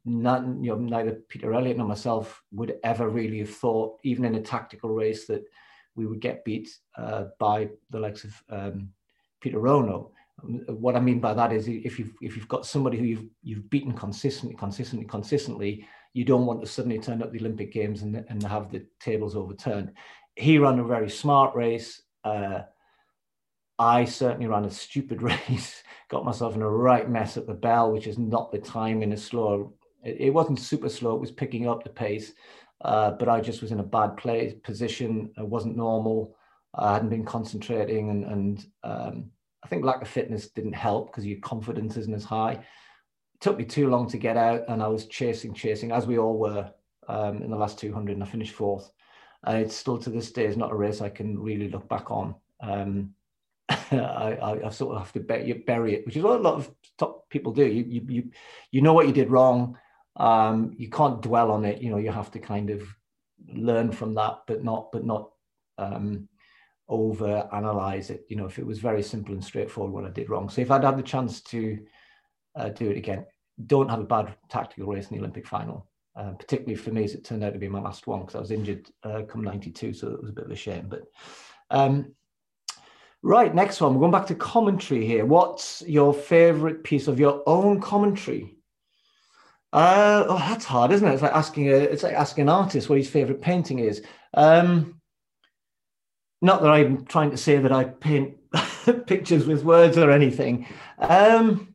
not, 0.04 0.42
you 0.60 0.70
know, 0.70 0.76
neither 0.76 1.12
Peter 1.28 1.52
Elliott 1.52 1.76
nor 1.76 1.86
myself 1.86 2.42
would 2.52 2.76
ever 2.84 3.08
really 3.08 3.38
have 3.38 3.50
thought, 3.50 3.98
even 4.02 4.24
in 4.24 4.34
a 4.36 4.40
tactical 4.40 4.90
race, 4.90 5.26
that 5.26 5.44
we 5.94 6.06
would 6.06 6.20
get 6.20 6.44
beat 6.44 6.68
uh, 6.96 7.24
by 7.38 7.68
the 7.90 8.00
likes 8.00 8.24
of 8.24 8.42
um, 8.50 8.88
Peter 9.40 9.58
Rono. 9.58 10.10
What 10.42 10.96
I 10.96 11.00
mean 11.00 11.20
by 11.20 11.34
that 11.34 11.52
is, 11.52 11.68
if 11.68 11.98
you've 11.98 12.12
if 12.20 12.36
you've 12.36 12.48
got 12.48 12.66
somebody 12.66 12.98
who 12.98 13.04
you've 13.04 13.26
you've 13.42 13.70
beaten 13.70 13.92
consistently, 13.92 14.56
consistently, 14.56 15.06
consistently, 15.06 15.86
you 16.12 16.24
don't 16.24 16.46
want 16.46 16.60
to 16.60 16.66
suddenly 16.66 16.98
turn 16.98 17.22
up 17.22 17.30
the 17.30 17.38
Olympic 17.38 17.72
Games 17.72 18.02
and 18.02 18.24
and 18.28 18.42
have 18.42 18.70
the 18.70 18.84
tables 18.98 19.36
overturned. 19.36 19.92
He 20.34 20.58
ran 20.58 20.80
a 20.80 20.84
very 20.84 21.08
smart 21.08 21.54
race. 21.54 22.02
Uh, 22.24 22.62
I 23.78 24.04
certainly 24.04 24.46
ran 24.46 24.64
a 24.64 24.70
stupid 24.70 25.22
race, 25.48 25.82
got 26.08 26.24
myself 26.24 26.54
in 26.54 26.62
a 26.62 26.68
right 26.68 27.08
mess 27.08 27.36
at 27.36 27.46
the 27.46 27.54
bell, 27.54 27.92
which 27.92 28.06
is 28.06 28.18
not 28.18 28.52
the 28.52 28.58
time 28.58 29.02
in 29.02 29.12
a 29.12 29.16
slow. 29.16 29.74
It, 30.02 30.16
it 30.20 30.30
wasn't 30.30 30.60
super 30.60 30.88
slow; 30.88 31.14
it 31.14 31.20
was 31.20 31.32
picking 31.32 31.68
up 31.68 31.82
the 31.82 31.90
pace, 31.90 32.32
uh, 32.82 33.12
but 33.12 33.28
I 33.28 33.40
just 33.40 33.62
was 33.62 33.72
in 33.72 33.80
a 33.80 33.84
bad 33.84 34.16
place 34.16 34.54
position. 34.62 35.32
It 35.36 35.46
wasn't 35.46 35.76
normal. 35.76 36.36
I 36.74 36.94
hadn't 36.94 37.10
been 37.10 37.24
concentrating, 37.24 38.10
and 38.10 38.24
and 38.24 38.66
um, 38.82 39.30
I 39.64 39.68
think 39.68 39.84
lack 39.84 40.02
of 40.02 40.08
fitness 40.08 40.48
didn't 40.48 40.74
help 40.74 41.10
because 41.10 41.26
your 41.26 41.40
confidence 41.40 41.96
isn't 41.96 42.14
as 42.14 42.24
high. 42.24 42.52
It 42.52 43.40
took 43.40 43.58
me 43.58 43.64
too 43.64 43.88
long 43.88 44.08
to 44.10 44.18
get 44.18 44.36
out, 44.36 44.64
and 44.68 44.82
I 44.82 44.88
was 44.88 45.06
chasing, 45.06 45.54
chasing, 45.54 45.90
as 45.90 46.06
we 46.06 46.18
all 46.18 46.38
were 46.38 46.70
um, 47.08 47.42
in 47.42 47.50
the 47.50 47.56
last 47.56 47.78
200, 47.78 48.12
and 48.12 48.22
I 48.22 48.26
finished 48.26 48.54
fourth. 48.54 48.90
And 49.44 49.58
it's 49.58 49.76
still 49.76 49.98
to 49.98 50.10
this 50.10 50.32
day 50.32 50.46
is 50.46 50.56
not 50.56 50.72
a 50.72 50.76
race 50.76 51.00
I 51.00 51.10
can 51.10 51.38
really 51.38 51.68
look 51.68 51.88
back 51.88 52.10
on. 52.10 52.34
Um, 52.60 53.14
I, 53.68 54.60
I, 54.64 54.68
sort 54.70 54.94
of 54.94 55.02
have 55.02 55.12
to 55.12 55.20
bury 55.20 55.94
it, 55.94 56.04
which 56.04 56.16
is 56.16 56.22
what 56.22 56.38
a 56.38 56.42
lot 56.42 56.54
of 56.54 56.70
top 56.98 57.28
people 57.30 57.52
do. 57.52 57.64
You 57.64 57.84
you 57.84 58.06
you, 58.08 58.30
you 58.70 58.82
know 58.82 58.92
what 58.92 59.06
you 59.06 59.12
did 59.12 59.30
wrong. 59.30 59.78
Um, 60.16 60.74
you 60.76 60.90
can't 60.90 61.22
dwell 61.22 61.50
on 61.50 61.64
it. 61.64 61.80
You 61.80 61.90
know 61.90 61.96
you 61.96 62.10
have 62.10 62.30
to 62.32 62.38
kind 62.38 62.70
of 62.70 62.82
learn 63.48 63.90
from 63.90 64.14
that, 64.14 64.40
but 64.46 64.62
not 64.62 64.92
but 64.92 65.04
not 65.04 65.30
um, 65.78 66.28
over 66.88 67.48
analyze 67.52 68.10
it. 68.10 68.26
You 68.28 68.36
know 68.36 68.46
if 68.46 68.58
it 68.58 68.66
was 68.66 68.80
very 68.80 69.02
simple 69.02 69.34
and 69.34 69.42
straightforward 69.42 69.92
what 69.92 70.04
I 70.04 70.10
did 70.10 70.28
wrong. 70.28 70.50
So 70.50 70.60
if 70.60 70.70
I'd 70.70 70.84
had 70.84 70.98
the 70.98 71.02
chance 71.02 71.40
to 71.44 71.78
uh, 72.56 72.68
do 72.68 72.90
it 72.90 72.98
again, 72.98 73.24
don't 73.66 73.88
have 73.88 74.00
a 74.00 74.04
bad 74.04 74.34
tactical 74.50 74.92
race 74.92 75.08
in 75.08 75.16
the 75.16 75.20
Olympic 75.20 75.46
final. 75.46 75.88
Uh, 76.16 76.30
particularly 76.32 76.76
for 76.76 76.92
me, 76.92 77.02
as 77.02 77.14
it 77.14 77.24
turned 77.24 77.42
out 77.42 77.52
to 77.54 77.58
be 77.58 77.68
my 77.68 77.80
last 77.80 78.06
one 78.06 78.20
because 78.20 78.36
I 78.36 78.40
was 78.40 78.52
injured 78.52 78.88
uh, 79.02 79.22
come 79.22 79.42
'92, 79.42 79.94
so 79.94 80.10
it 80.10 80.20
was 80.20 80.30
a 80.30 80.34
bit 80.34 80.44
of 80.44 80.50
a 80.50 80.56
shame. 80.56 80.86
But 80.88 81.02
um, 81.70 82.14
right, 83.24 83.54
next 83.54 83.80
one, 83.80 83.94
we're 83.94 84.00
going 84.00 84.12
back 84.12 84.26
to 84.26 84.34
commentary 84.34 85.06
here. 85.06 85.24
What's 85.24 85.82
your 85.86 86.12
favorite 86.12 86.84
piece 86.84 87.08
of 87.08 87.18
your 87.18 87.42
own 87.46 87.80
commentary? 87.80 88.58
Uh, 89.72 90.24
oh, 90.28 90.38
that's 90.38 90.66
hard, 90.66 90.92
isn't 90.92 91.08
it? 91.08 91.14
It's 91.14 91.22
like 91.22 91.32
asking 91.32 91.68
a, 91.70 91.76
it's 91.76 92.02
like 92.02 92.14
asking 92.14 92.42
an 92.42 92.48
artist 92.50 92.88
what 92.88 92.98
his 92.98 93.08
favorite 93.08 93.40
painting 93.40 93.80
is. 93.80 94.02
Um, 94.34 95.00
not 96.42 96.62
that 96.62 96.70
I'm 96.70 97.06
trying 97.06 97.30
to 97.30 97.36
say 97.36 97.56
that 97.58 97.72
I 97.72 97.84
paint 97.84 98.36
pictures 99.06 99.46
with 99.46 99.64
words 99.64 99.96
or 99.96 100.10
anything. 100.10 100.68
Um, 100.98 101.74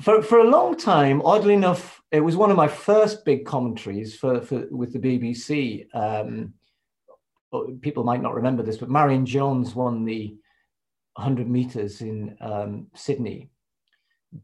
for 0.00 0.20
for 0.20 0.40
a 0.40 0.50
long 0.50 0.76
time, 0.76 1.22
oddly 1.24 1.54
enough, 1.54 2.02
it 2.10 2.20
was 2.20 2.36
one 2.36 2.50
of 2.50 2.56
my 2.56 2.68
first 2.68 3.24
big 3.24 3.46
commentaries 3.46 4.14
for, 4.16 4.42
for 4.42 4.66
with 4.70 4.92
the 4.92 4.98
BBC. 4.98 5.86
Um, 5.94 6.54
people 7.80 8.04
might 8.04 8.20
not 8.20 8.34
remember 8.34 8.62
this, 8.62 8.76
but 8.76 8.90
Marion 8.90 9.24
Jones 9.24 9.74
won 9.74 10.04
the 10.04 10.36
100 11.16 11.48
meters 11.48 12.02
in 12.02 12.36
um, 12.40 12.86
Sydney 12.94 13.50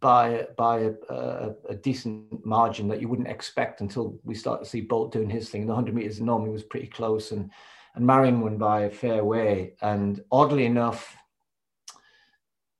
by 0.00 0.46
by 0.56 0.80
a, 0.80 0.92
a, 1.10 1.54
a, 1.70 1.74
decent 1.74 2.44
margin 2.46 2.88
that 2.88 3.00
you 3.00 3.08
wouldn't 3.08 3.28
expect 3.28 3.80
until 3.80 4.18
we 4.24 4.34
start 4.34 4.62
to 4.62 4.68
see 4.68 4.80
Bolt 4.80 5.12
doing 5.12 5.28
his 5.28 5.50
thing. 5.50 5.62
The 5.62 5.74
100 5.74 5.94
meters 5.94 6.20
normally 6.20 6.50
was 6.50 6.62
pretty 6.62 6.86
close, 6.86 7.32
and 7.32 7.50
and 7.94 8.06
Marion 8.06 8.40
won 8.40 8.56
by 8.56 8.82
a 8.82 8.90
fair 8.90 9.24
way. 9.24 9.74
And 9.82 10.22
oddly 10.30 10.64
enough, 10.64 11.14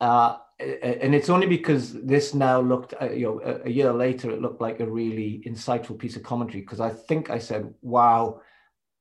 uh, 0.01 0.39
and 0.59 1.15
it's 1.15 1.29
only 1.29 1.47
because 1.47 1.93
this 1.93 2.35
now 2.35 2.61
looked, 2.61 2.95
uh, 3.01 3.11
you 3.11 3.27
know, 3.27 3.41
a, 3.45 3.67
a, 3.67 3.71
year 3.71 3.93
later, 3.93 4.31
it 4.31 4.41
looked 4.41 4.61
like 4.61 4.81
a 4.81 4.87
really 4.87 5.43
insightful 5.47 5.99
piece 5.99 6.17
of 6.17 6.23
commentary. 6.23 6.61
Because 6.61 6.81
I 6.81 6.91
think 6.91 7.31
I 7.31 7.39
said, 7.39 7.73
"Wow, 7.83 8.41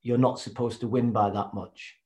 you're 0.01 0.17
not 0.17 0.39
supposed 0.39 0.81
to 0.81 0.87
win 0.87 1.11
by 1.11 1.29
that 1.29 1.53
much," 1.53 2.00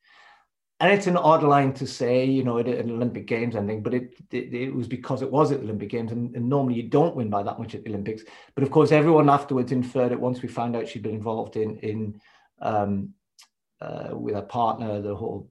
and 0.80 0.92
it's 0.92 1.08
an 1.08 1.16
odd 1.16 1.42
line 1.42 1.74
to 1.74 1.88
say, 1.88 2.26
you 2.26 2.44
know, 2.44 2.58
at 2.60 2.68
an 2.68 2.92
Olympic 2.92 3.28
Games 3.28 3.56
and 3.56 3.68
thing, 3.68 3.82
but 3.82 3.94
it, 3.94 4.14
it, 4.32 4.54
it 4.54 4.76
was 4.76 4.88
because 4.88 5.22
it 5.22 5.32
was 5.32 5.52
at 5.52 5.60
the 5.60 5.66
Olympic 5.66 5.90
Games, 5.90 6.12
and, 6.12 6.36
and, 6.36 6.50
normally 6.50 6.76
you 6.76 6.84
don't 6.84 7.16
win 7.16 7.30
by 7.30 7.44
that 7.44 7.58
much 7.60 7.76
at 7.76 7.84
the 7.84 7.90
Olympics. 7.90 8.24
But 8.56 8.64
of 8.64 8.72
course, 8.72 8.92
everyone 8.92 9.30
afterwards 9.30 9.72
inferred 9.72 10.12
it 10.12 10.20
once 10.20 10.42
we 10.42 10.50
found 10.50 10.76
out 10.76 10.88
she'd 10.88 11.04
been 11.04 11.16
involved 11.16 11.56
in 11.56 11.78
in 11.78 12.22
um, 12.62 13.14
uh, 13.80 14.10
with 14.12 14.36
a 14.36 14.42
partner, 14.42 15.02
the 15.02 15.16
whole 15.16 15.50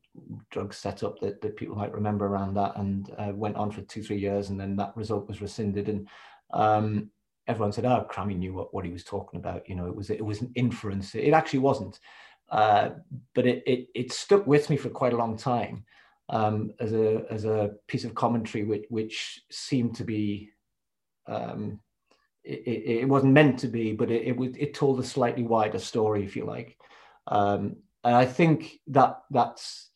drug 0.50 0.74
setup 0.74 1.18
that, 1.20 1.40
that 1.40 1.56
people 1.56 1.76
might 1.76 1.92
remember 1.92 2.26
around 2.26 2.54
that, 2.54 2.76
and 2.76 3.10
uh, 3.18 3.32
went 3.34 3.56
on 3.56 3.70
for 3.70 3.80
two, 3.82 4.02
three 4.02 4.18
years, 4.18 4.50
and 4.50 4.60
then 4.60 4.76
that 4.76 4.96
result 4.96 5.26
was 5.26 5.40
rescinded. 5.40 5.88
And 5.88 6.08
um, 6.52 7.10
everyone 7.46 7.72
said, 7.72 7.86
"Oh, 7.86 8.06
Crammy 8.10 8.36
knew 8.36 8.52
what, 8.52 8.74
what 8.74 8.84
he 8.84 8.92
was 8.92 9.04
talking 9.04 9.40
about." 9.40 9.68
You 9.68 9.74
know, 9.74 9.86
it 9.86 9.96
was 9.96 10.10
it 10.10 10.24
was 10.24 10.42
an 10.42 10.52
inference. 10.54 11.14
It 11.14 11.32
actually 11.32 11.60
wasn't, 11.60 11.98
uh, 12.50 12.90
but 13.34 13.46
it, 13.46 13.62
it 13.66 13.88
it 13.94 14.12
stuck 14.12 14.46
with 14.46 14.70
me 14.70 14.76
for 14.76 14.90
quite 14.90 15.12
a 15.12 15.16
long 15.16 15.36
time 15.36 15.84
um, 16.28 16.72
as 16.80 16.92
a 16.92 17.24
as 17.30 17.44
a 17.44 17.72
piece 17.86 18.04
of 18.04 18.14
commentary, 18.14 18.64
which 18.64 18.86
which 18.88 19.42
seemed 19.50 19.96
to 19.96 20.04
be. 20.04 20.50
Um, 21.26 21.80
it, 22.44 23.00
it, 23.00 23.08
wasn't 23.08 23.32
meant 23.32 23.58
to 23.60 23.68
be, 23.68 23.92
but 23.92 24.10
it, 24.10 24.28
it, 24.28 24.56
it 24.58 24.74
told 24.74 25.00
a 25.00 25.02
slightly 25.02 25.44
wider 25.44 25.78
story, 25.78 26.22
if 26.24 26.36
you 26.36 26.44
like. 26.44 26.78
Um, 27.26 27.76
and 28.04 28.14
I 28.14 28.26
think 28.26 28.80
that 28.88 29.22
that's 29.30 29.88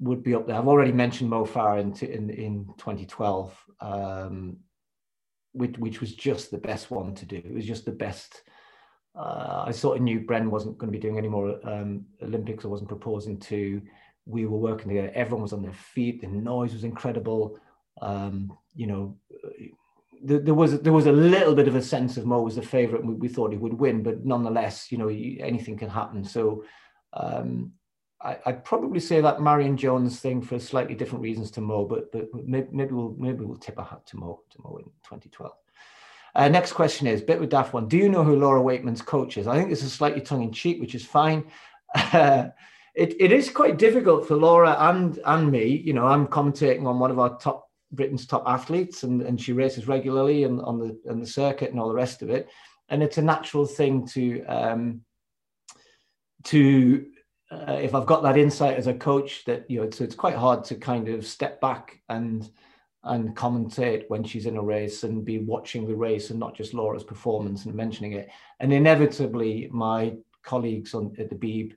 would 0.00 0.22
be 0.22 0.34
up 0.34 0.46
there. 0.46 0.56
I've 0.56 0.68
already 0.68 0.92
mentioned 0.92 1.30
Mo 1.30 1.44
Farah 1.44 1.80
in 1.80 2.08
in, 2.08 2.30
in 2.30 2.66
2012, 2.78 3.64
um, 3.80 4.58
which 5.52 5.76
which 5.78 6.00
was 6.00 6.14
just 6.14 6.50
the 6.50 6.58
best 6.58 6.90
one 6.90 7.14
to 7.16 7.26
do. 7.26 7.36
It 7.36 7.54
was 7.54 7.66
just 7.66 7.84
the 7.84 7.92
best. 7.92 8.42
Uh, 9.16 9.64
I 9.66 9.70
sort 9.70 9.96
of 9.96 10.02
knew 10.02 10.20
Bren 10.20 10.50
wasn't 10.50 10.76
going 10.78 10.92
to 10.92 10.96
be 10.96 11.00
doing 11.00 11.16
any 11.16 11.28
more 11.28 11.58
um, 11.66 12.04
Olympics. 12.22 12.64
I 12.64 12.68
wasn't 12.68 12.88
proposing 12.88 13.38
to. 13.40 13.80
We 14.26 14.44
were 14.46 14.58
working 14.58 14.88
together. 14.88 15.12
Everyone 15.14 15.42
was 15.42 15.52
on 15.52 15.62
their 15.62 15.72
feet. 15.72 16.20
The 16.20 16.26
noise 16.26 16.74
was 16.74 16.84
incredible. 16.84 17.58
Um, 18.02 18.52
you 18.74 18.86
know, 18.86 19.16
there, 20.22 20.54
was 20.54 20.80
there 20.80 20.92
was 20.92 21.06
a 21.06 21.12
little 21.12 21.54
bit 21.54 21.68
of 21.68 21.76
a 21.76 21.82
sense 21.82 22.16
of 22.16 22.26
Mo 22.26 22.42
was 22.42 22.56
the 22.56 22.62
favourite. 22.62 23.04
We, 23.04 23.14
we, 23.14 23.28
thought 23.28 23.52
he 23.52 23.58
would 23.58 23.74
win, 23.74 24.02
but 24.02 24.24
nonetheless, 24.24 24.90
you 24.90 24.98
know, 24.98 25.08
anything 25.08 25.78
can 25.78 25.88
happen. 25.88 26.24
So 26.24 26.64
um, 27.12 27.72
I, 28.20 28.38
would 28.46 28.64
probably 28.64 29.00
say 29.00 29.20
that 29.20 29.40
Marion 29.40 29.76
Jones 29.76 30.20
thing 30.20 30.42
for 30.42 30.58
slightly 30.58 30.94
different 30.94 31.22
reasons 31.22 31.50
to 31.52 31.60
Mo, 31.60 31.84
but 31.84 32.10
but 32.12 32.28
maybe, 32.34 32.68
maybe 32.72 32.92
we'll 32.92 33.14
maybe 33.18 33.44
we'll 33.44 33.58
tip 33.58 33.78
a 33.78 33.84
hat 33.84 34.06
to 34.06 34.16
Mo 34.16 34.42
to 34.50 34.62
Mo 34.62 34.76
in 34.78 34.84
2012. 35.04 35.52
Uh, 36.36 36.48
next 36.48 36.72
question 36.72 37.06
is 37.06 37.22
bit 37.22 37.40
with 37.40 37.48
daft 37.48 37.72
one. 37.72 37.88
Do 37.88 37.96
you 37.96 38.10
know 38.10 38.22
who 38.22 38.36
Laura 38.36 38.60
Weightman's 38.60 39.00
coach 39.00 39.38
is? 39.38 39.46
I 39.46 39.56
think 39.56 39.70
this 39.70 39.82
is 39.82 39.94
slightly 39.94 40.20
tongue 40.20 40.42
in 40.42 40.52
cheek, 40.52 40.78
which 40.78 40.94
is 40.94 41.04
fine. 41.04 41.50
Uh, 41.94 42.48
it, 42.94 43.18
it 43.18 43.32
is 43.32 43.48
quite 43.48 43.78
difficult 43.78 44.28
for 44.28 44.36
Laura 44.36 44.76
and 44.78 45.18
and 45.24 45.50
me. 45.50 45.64
You 45.64 45.94
know, 45.94 46.06
I'm 46.06 46.26
commentating 46.26 46.86
on 46.86 46.98
one 46.98 47.10
of 47.10 47.18
our 47.18 47.38
top 47.38 47.70
Britain's 47.90 48.26
top 48.26 48.44
athletes, 48.46 49.02
and, 49.02 49.22
and 49.22 49.40
she 49.40 49.54
races 49.54 49.88
regularly 49.88 50.44
and 50.44 50.60
on 50.60 50.78
the 50.78 51.10
on 51.10 51.20
the 51.20 51.26
circuit 51.26 51.70
and 51.70 51.80
all 51.80 51.88
the 51.88 51.94
rest 51.94 52.20
of 52.20 52.28
it. 52.28 52.50
And 52.90 53.02
it's 53.02 53.16
a 53.16 53.22
natural 53.22 53.64
thing 53.64 54.06
to 54.08 54.44
um, 54.44 55.00
to 56.44 57.06
uh, 57.50 57.78
if 57.80 57.94
I've 57.94 58.06
got 58.06 58.22
that 58.24 58.36
insight 58.36 58.76
as 58.76 58.88
a 58.88 58.94
coach 58.94 59.46
that 59.46 59.70
you 59.70 59.78
know 59.78 59.84
it's, 59.84 60.02
it's 60.02 60.14
quite 60.14 60.36
hard 60.36 60.64
to 60.64 60.74
kind 60.74 61.08
of 61.08 61.26
step 61.26 61.62
back 61.62 61.98
and 62.10 62.46
and 63.06 63.36
commentate 63.36 64.04
when 64.08 64.24
she's 64.24 64.46
in 64.46 64.56
a 64.56 64.62
race 64.62 65.04
and 65.04 65.24
be 65.24 65.38
watching 65.38 65.86
the 65.86 65.94
race 65.94 66.30
and 66.30 66.40
not 66.40 66.54
just 66.54 66.74
Laura's 66.74 67.04
performance 67.04 67.64
and 67.64 67.74
mentioning 67.74 68.12
it. 68.12 68.28
And 68.60 68.72
inevitably, 68.72 69.68
my 69.72 70.14
colleagues 70.42 70.94
on 70.94 71.14
at 71.18 71.30
the 71.30 71.36
Beeb 71.36 71.72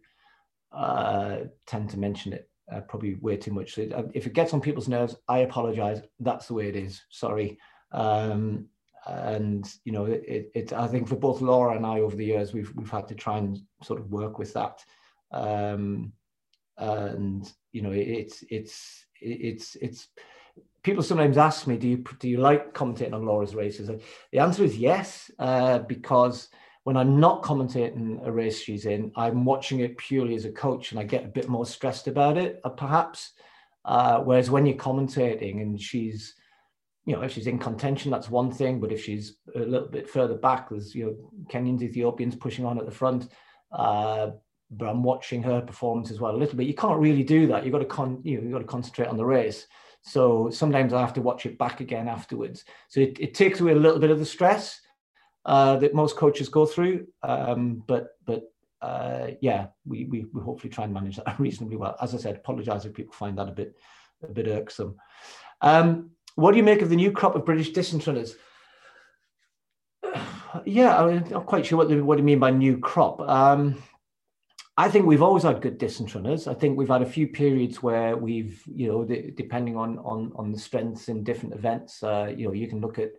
uh, 0.71 1.45
tend 1.65 1.89
to 1.91 1.99
mention 1.99 2.33
it 2.33 2.49
uh, 2.71 2.81
probably 2.81 3.15
way 3.15 3.37
too 3.37 3.51
much. 3.51 3.75
So 3.75 3.87
uh, 3.95 4.03
if 4.13 4.27
it 4.27 4.33
gets 4.33 4.53
on 4.53 4.61
people's 4.61 4.87
nerves, 4.87 5.15
I 5.27 5.39
apologize. 5.39 6.01
That's 6.19 6.47
the 6.47 6.53
way 6.53 6.67
it 6.67 6.75
is. 6.75 7.01
Sorry. 7.09 7.59
Um, 7.91 8.67
and 9.07 9.73
you 9.85 9.93
know 9.93 10.05
it, 10.05 10.51
it, 10.53 10.73
i 10.73 10.85
think 10.85 11.07
for 11.07 11.15
both 11.15 11.39
laura 11.39 11.75
and 11.75 11.85
i 11.85 12.01
over 12.01 12.17
the 12.17 12.25
years 12.25 12.53
we've 12.53 12.71
we've 12.75 12.89
had 12.89 13.07
to 13.07 13.15
try 13.15 13.37
and 13.37 13.57
sort 13.81 13.97
of 13.97 14.11
work 14.11 14.37
with 14.37 14.53
that 14.53 14.83
um 15.31 16.11
and 16.77 17.53
you 17.71 17.81
know 17.81 17.91
it, 17.91 18.07
it's 18.07 18.43
it's 18.49 19.05
it's 19.21 19.75
it's 19.75 20.09
people 20.83 21.03
sometimes 21.03 21.37
ask 21.37 21.67
me 21.67 21.77
do 21.77 21.87
you 21.87 22.03
do 22.19 22.29
you 22.29 22.37
like 22.37 22.73
commentating 22.73 23.13
on 23.13 23.25
laura's 23.25 23.55
races 23.55 23.89
the 24.31 24.39
answer 24.39 24.63
is 24.63 24.77
yes 24.77 25.31
uh, 25.39 25.79
because 25.79 26.49
when 26.83 26.97
i'm 26.97 27.19
not 27.19 27.43
commentating 27.43 28.25
a 28.25 28.31
race 28.31 28.59
she's 28.61 28.85
in 28.85 29.11
i'm 29.15 29.45
watching 29.45 29.79
it 29.81 29.97
purely 29.97 30.35
as 30.35 30.45
a 30.45 30.51
coach 30.51 30.91
and 30.91 30.99
i 30.99 31.03
get 31.03 31.25
a 31.25 31.27
bit 31.27 31.49
more 31.49 31.65
stressed 31.65 32.07
about 32.07 32.37
it 32.37 32.59
uh, 32.63 32.69
perhaps 32.69 33.33
uh, 33.85 34.19
whereas 34.19 34.51
when 34.51 34.65
you're 34.65 34.77
commentating 34.77 35.61
and 35.61 35.81
she's 35.81 36.35
you 37.09 37.15
know, 37.15 37.21
if 37.23 37.31
she's 37.31 37.47
in 37.47 37.57
contention, 37.57 38.11
that's 38.11 38.29
one 38.29 38.51
thing. 38.51 38.79
But 38.79 38.91
if 38.91 39.03
she's 39.03 39.37
a 39.55 39.59
little 39.59 39.87
bit 39.87 40.07
further 40.07 40.35
back, 40.35 40.69
there's 40.69 40.93
you 40.93 41.05
know 41.05 41.31
Kenyans, 41.51 41.81
Ethiopians 41.81 42.35
pushing 42.35 42.65
on 42.65 42.77
at 42.77 42.85
the 42.85 42.91
front. 42.91 43.29
Uh, 43.71 44.31
but 44.69 44.87
I'm 44.87 45.01
watching 45.01 45.41
her 45.41 45.59
performance 45.59 46.11
as 46.11 46.19
well 46.19 46.35
a 46.35 46.37
little 46.37 46.55
bit. 46.55 46.67
You 46.67 46.75
can't 46.75 46.99
really 46.99 47.23
do 47.23 47.47
that. 47.47 47.63
You've 47.63 47.71
got 47.71 47.79
to 47.79 47.85
con, 47.85 48.21
you 48.23 48.37
know, 48.37 48.43
you've 48.43 48.51
got 48.51 48.59
to 48.59 48.65
concentrate 48.65 49.07
on 49.07 49.17
the 49.17 49.25
race. 49.25 49.65
So 50.01 50.49
sometimes 50.49 50.93
I 50.93 51.01
have 51.01 51.13
to 51.13 51.21
watch 51.21 51.45
it 51.45 51.57
back 51.57 51.81
again 51.81 52.07
afterwards. 52.07 52.65
So 52.87 53.01
it, 53.01 53.17
it 53.19 53.33
takes 53.33 53.59
away 53.59 53.73
a 53.73 53.75
little 53.75 53.99
bit 53.99 54.11
of 54.11 54.19
the 54.19 54.25
stress 54.25 54.79
uh, 55.45 55.77
that 55.77 55.93
most 55.93 56.15
coaches 56.15 56.49
go 56.49 56.65
through. 56.65 57.07
Um, 57.23 57.83
but 57.87 58.17
but 58.25 58.43
uh, 58.81 59.31
yeah, 59.41 59.67
we, 59.85 60.05
we 60.05 60.25
we 60.33 60.41
hopefully 60.41 60.71
try 60.71 60.85
and 60.85 60.93
manage 60.93 61.17
that 61.17 61.39
reasonably 61.39 61.77
well. 61.77 61.95
As 62.01 62.15
I 62.15 62.17
said, 62.17 62.35
apologize 62.35 62.85
if 62.85 62.93
people 62.93 63.13
find 63.13 63.37
that 63.37 63.49
a 63.49 63.51
bit 63.51 63.75
a 64.23 64.27
bit 64.27 64.47
irksome. 64.47 64.95
Um, 65.61 66.11
what 66.35 66.51
do 66.51 66.57
you 66.57 66.63
make 66.63 66.81
of 66.81 66.89
the 66.89 66.95
new 66.95 67.11
crop 67.11 67.35
of 67.35 67.45
British 67.45 67.71
distance 67.71 68.07
runners? 68.07 68.35
Yeah, 70.65 70.99
I'm 70.99 71.29
not 71.29 71.45
quite 71.45 71.63
sure 71.63 71.77
what, 71.77 71.89
the, 71.89 72.01
what 72.01 72.15
do 72.15 72.21
you 72.21 72.25
mean 72.25 72.39
by 72.39 72.49
new 72.49 72.79
crop. 72.79 73.21
Um, 73.21 73.75
I 74.79 74.87
think 74.87 75.05
we've 75.05 75.21
always 75.21 75.43
had 75.43 75.61
good 75.61 75.77
distance 75.77 76.15
runners. 76.15 76.47
I 76.47 76.53
think 76.53 76.77
we've 76.77 76.87
had 76.87 77.01
a 77.01 77.05
few 77.17 77.27
periods 77.27 77.83
where 77.83 78.15
we've, 78.15 78.63
you 78.65 78.87
know, 78.87 79.03
depending 79.03 79.75
on 79.75 79.99
on 79.99 80.31
on 80.37 80.53
the 80.53 80.57
strengths 80.57 81.09
in 81.09 81.21
different 81.21 81.53
events, 81.53 82.01
uh, 82.01 82.31
you 82.33 82.45
know, 82.45 82.53
you 82.53 82.65
can 82.65 82.79
look 82.79 82.97
at 82.97 83.11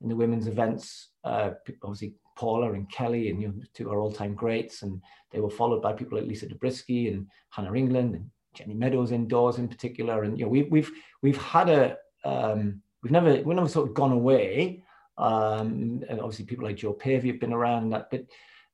in 0.00 0.08
the 0.08 0.16
women's 0.16 0.48
events, 0.48 1.10
uh, 1.22 1.50
obviously 1.84 2.14
Paula 2.36 2.72
and 2.72 2.90
Kelly, 2.90 3.30
and 3.30 3.40
you 3.40 3.46
know, 3.46 3.54
two 3.74 3.92
are 3.92 4.00
all-time 4.00 4.34
greats, 4.34 4.82
and 4.82 5.00
they 5.30 5.38
were 5.38 5.56
followed 5.60 5.82
by 5.82 5.92
people 5.92 6.18
like 6.18 6.26
Lisa 6.26 6.48
Dobriskey 6.48 7.06
and 7.14 7.28
Hannah 7.50 7.76
England 7.76 8.16
and 8.16 8.28
Jenny 8.52 8.74
Meadows 8.74 9.12
indoors 9.12 9.58
in 9.58 9.68
particular. 9.68 10.24
And 10.24 10.36
you 10.36 10.46
know, 10.46 10.50
we, 10.50 10.64
we've 10.64 10.90
we've 11.22 11.40
had 11.40 11.68
a 11.68 11.96
um, 12.24 12.82
we've 13.04 13.12
never 13.12 13.34
we've 13.34 13.54
never 13.54 13.68
sort 13.68 13.88
of 13.88 13.94
gone 13.94 14.10
away. 14.10 14.82
Um, 15.16 16.02
and 16.08 16.18
obviously, 16.18 16.44
people 16.44 16.64
like 16.64 16.74
Jo 16.74 16.92
Pavey 16.92 17.28
have 17.28 17.38
been 17.38 17.52
around 17.52 17.90
that, 17.90 18.10
but 18.10 18.24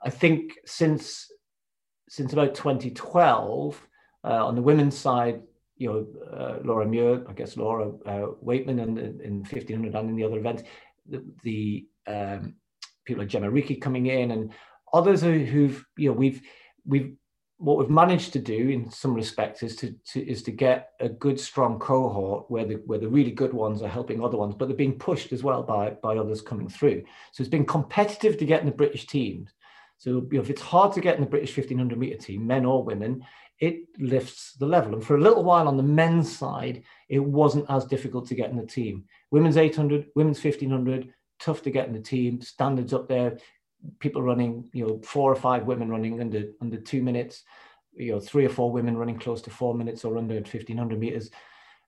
I 0.03 0.09
think 0.09 0.55
since 0.65 1.31
since 2.11 2.33
about 2.33 2.57
2012, 2.57 3.89
uh, 4.25 4.29
on 4.29 4.57
the 4.57 4.63
women's 4.63 4.99
side, 4.99 5.43
you 5.77 5.89
know, 5.89 6.37
uh, 6.37 6.59
Laura 6.65 6.85
Muir, 6.85 7.25
I 7.29 7.33
guess 7.33 7.57
Laura 7.57 7.89
uh, 8.05 8.27
Weightman, 8.45 8.83
and 8.83 8.99
in 8.99 9.39
1500 9.39 9.95
and 9.95 10.11
in 10.11 10.17
the 10.17 10.25
other 10.25 10.39
events, 10.39 10.65
the, 11.09 11.25
the 11.45 11.87
um, 12.09 12.57
people 13.05 13.23
like 13.23 13.31
Gemma 13.31 13.49
Reekie 13.49 13.81
coming 13.81 14.07
in 14.07 14.33
and 14.33 14.53
others 14.93 15.23
who've 15.23 15.85
you 15.97 16.09
know 16.09 16.15
we've 16.15 16.43
we've 16.85 17.15
what 17.59 17.79
we've 17.79 17.91
managed 17.91 18.33
to 18.33 18.41
do 18.41 18.71
in 18.71 18.91
some 18.91 19.15
respects 19.15 19.63
is 19.63 19.77
to, 19.77 19.95
to, 20.13 20.29
is 20.29 20.43
to 20.43 20.51
get 20.51 20.91
a 20.99 21.09
good 21.09 21.39
strong 21.39 21.79
cohort 21.79 22.51
where 22.51 22.65
the 22.65 22.75
where 22.87 22.99
the 22.99 23.09
really 23.09 23.31
good 23.31 23.53
ones 23.53 23.83
are 23.83 23.89
helping 23.89 24.23
other 24.23 24.37
ones 24.37 24.55
but 24.59 24.67
they're 24.67 24.77
being 24.77 24.99
pushed 24.99 25.33
as 25.33 25.45
well 25.45 25.63
by 25.63 25.91
by 26.03 26.17
others 26.17 26.43
coming 26.43 26.69
through. 26.69 27.05
So 27.33 27.43
it's 27.43 27.51
been 27.51 27.67
competitive 27.67 28.37
to 28.39 28.45
get 28.45 28.61
in 28.61 28.67
the 28.67 28.73
british 28.73 29.07
teams 29.07 29.51
so 30.01 30.11
you 30.11 30.29
know, 30.33 30.41
if 30.41 30.51
it's 30.51 30.61
hard 30.61 30.93
to 30.93 31.01
get 31.01 31.15
in 31.15 31.21
the 31.21 31.31
british 31.31 31.57
1500 31.57 31.97
meter 31.97 32.17
team 32.17 32.47
men 32.47 32.65
or 32.65 32.83
women 32.83 33.25
it 33.61 33.81
lifts 33.99 34.55
the 34.55 34.67
level 34.67 34.95
and 34.95 35.05
for 35.05 35.17
a 35.17 35.21
little 35.21 35.45
while 35.45 35.69
on 35.69 35.77
the 35.77 35.83
men's 35.83 36.35
side 36.35 36.83
it 37.09 37.21
wasn't 37.21 37.65
as 37.69 37.85
difficult 37.85 38.27
to 38.27 38.35
get 38.35 38.51
in 38.51 38.57
the 38.57 38.67
team 38.67 39.05
women's 39.31 39.57
800 39.57 40.07
women's 40.15 40.43
1500 40.43 41.13
tough 41.41 41.63
to 41.63 41.71
get 41.71 41.89
in 41.89 41.95
the 41.95 42.01
team. 42.01 42.41
Standards 42.41 42.93
up 42.93 43.09
there, 43.09 43.39
people 43.99 44.23
running, 44.23 44.69
you 44.73 44.87
know, 44.87 45.01
four 45.03 45.33
or 45.33 45.37
five 45.37 45.65
women 45.65 45.89
running 45.89 46.21
under 46.21 46.45
under 46.61 46.77
two 46.77 47.03
minutes, 47.03 47.43
you 47.93 48.13
know, 48.13 48.21
three 48.21 48.45
or 48.45 48.51
four 48.51 48.71
women 48.71 48.97
running 48.97 49.19
close 49.19 49.43
to 49.43 49.51
four 49.51 49.75
minutes 49.75 50.05
or 50.05 50.17
under 50.17 50.35
1500 50.35 50.99
meters. 50.99 51.31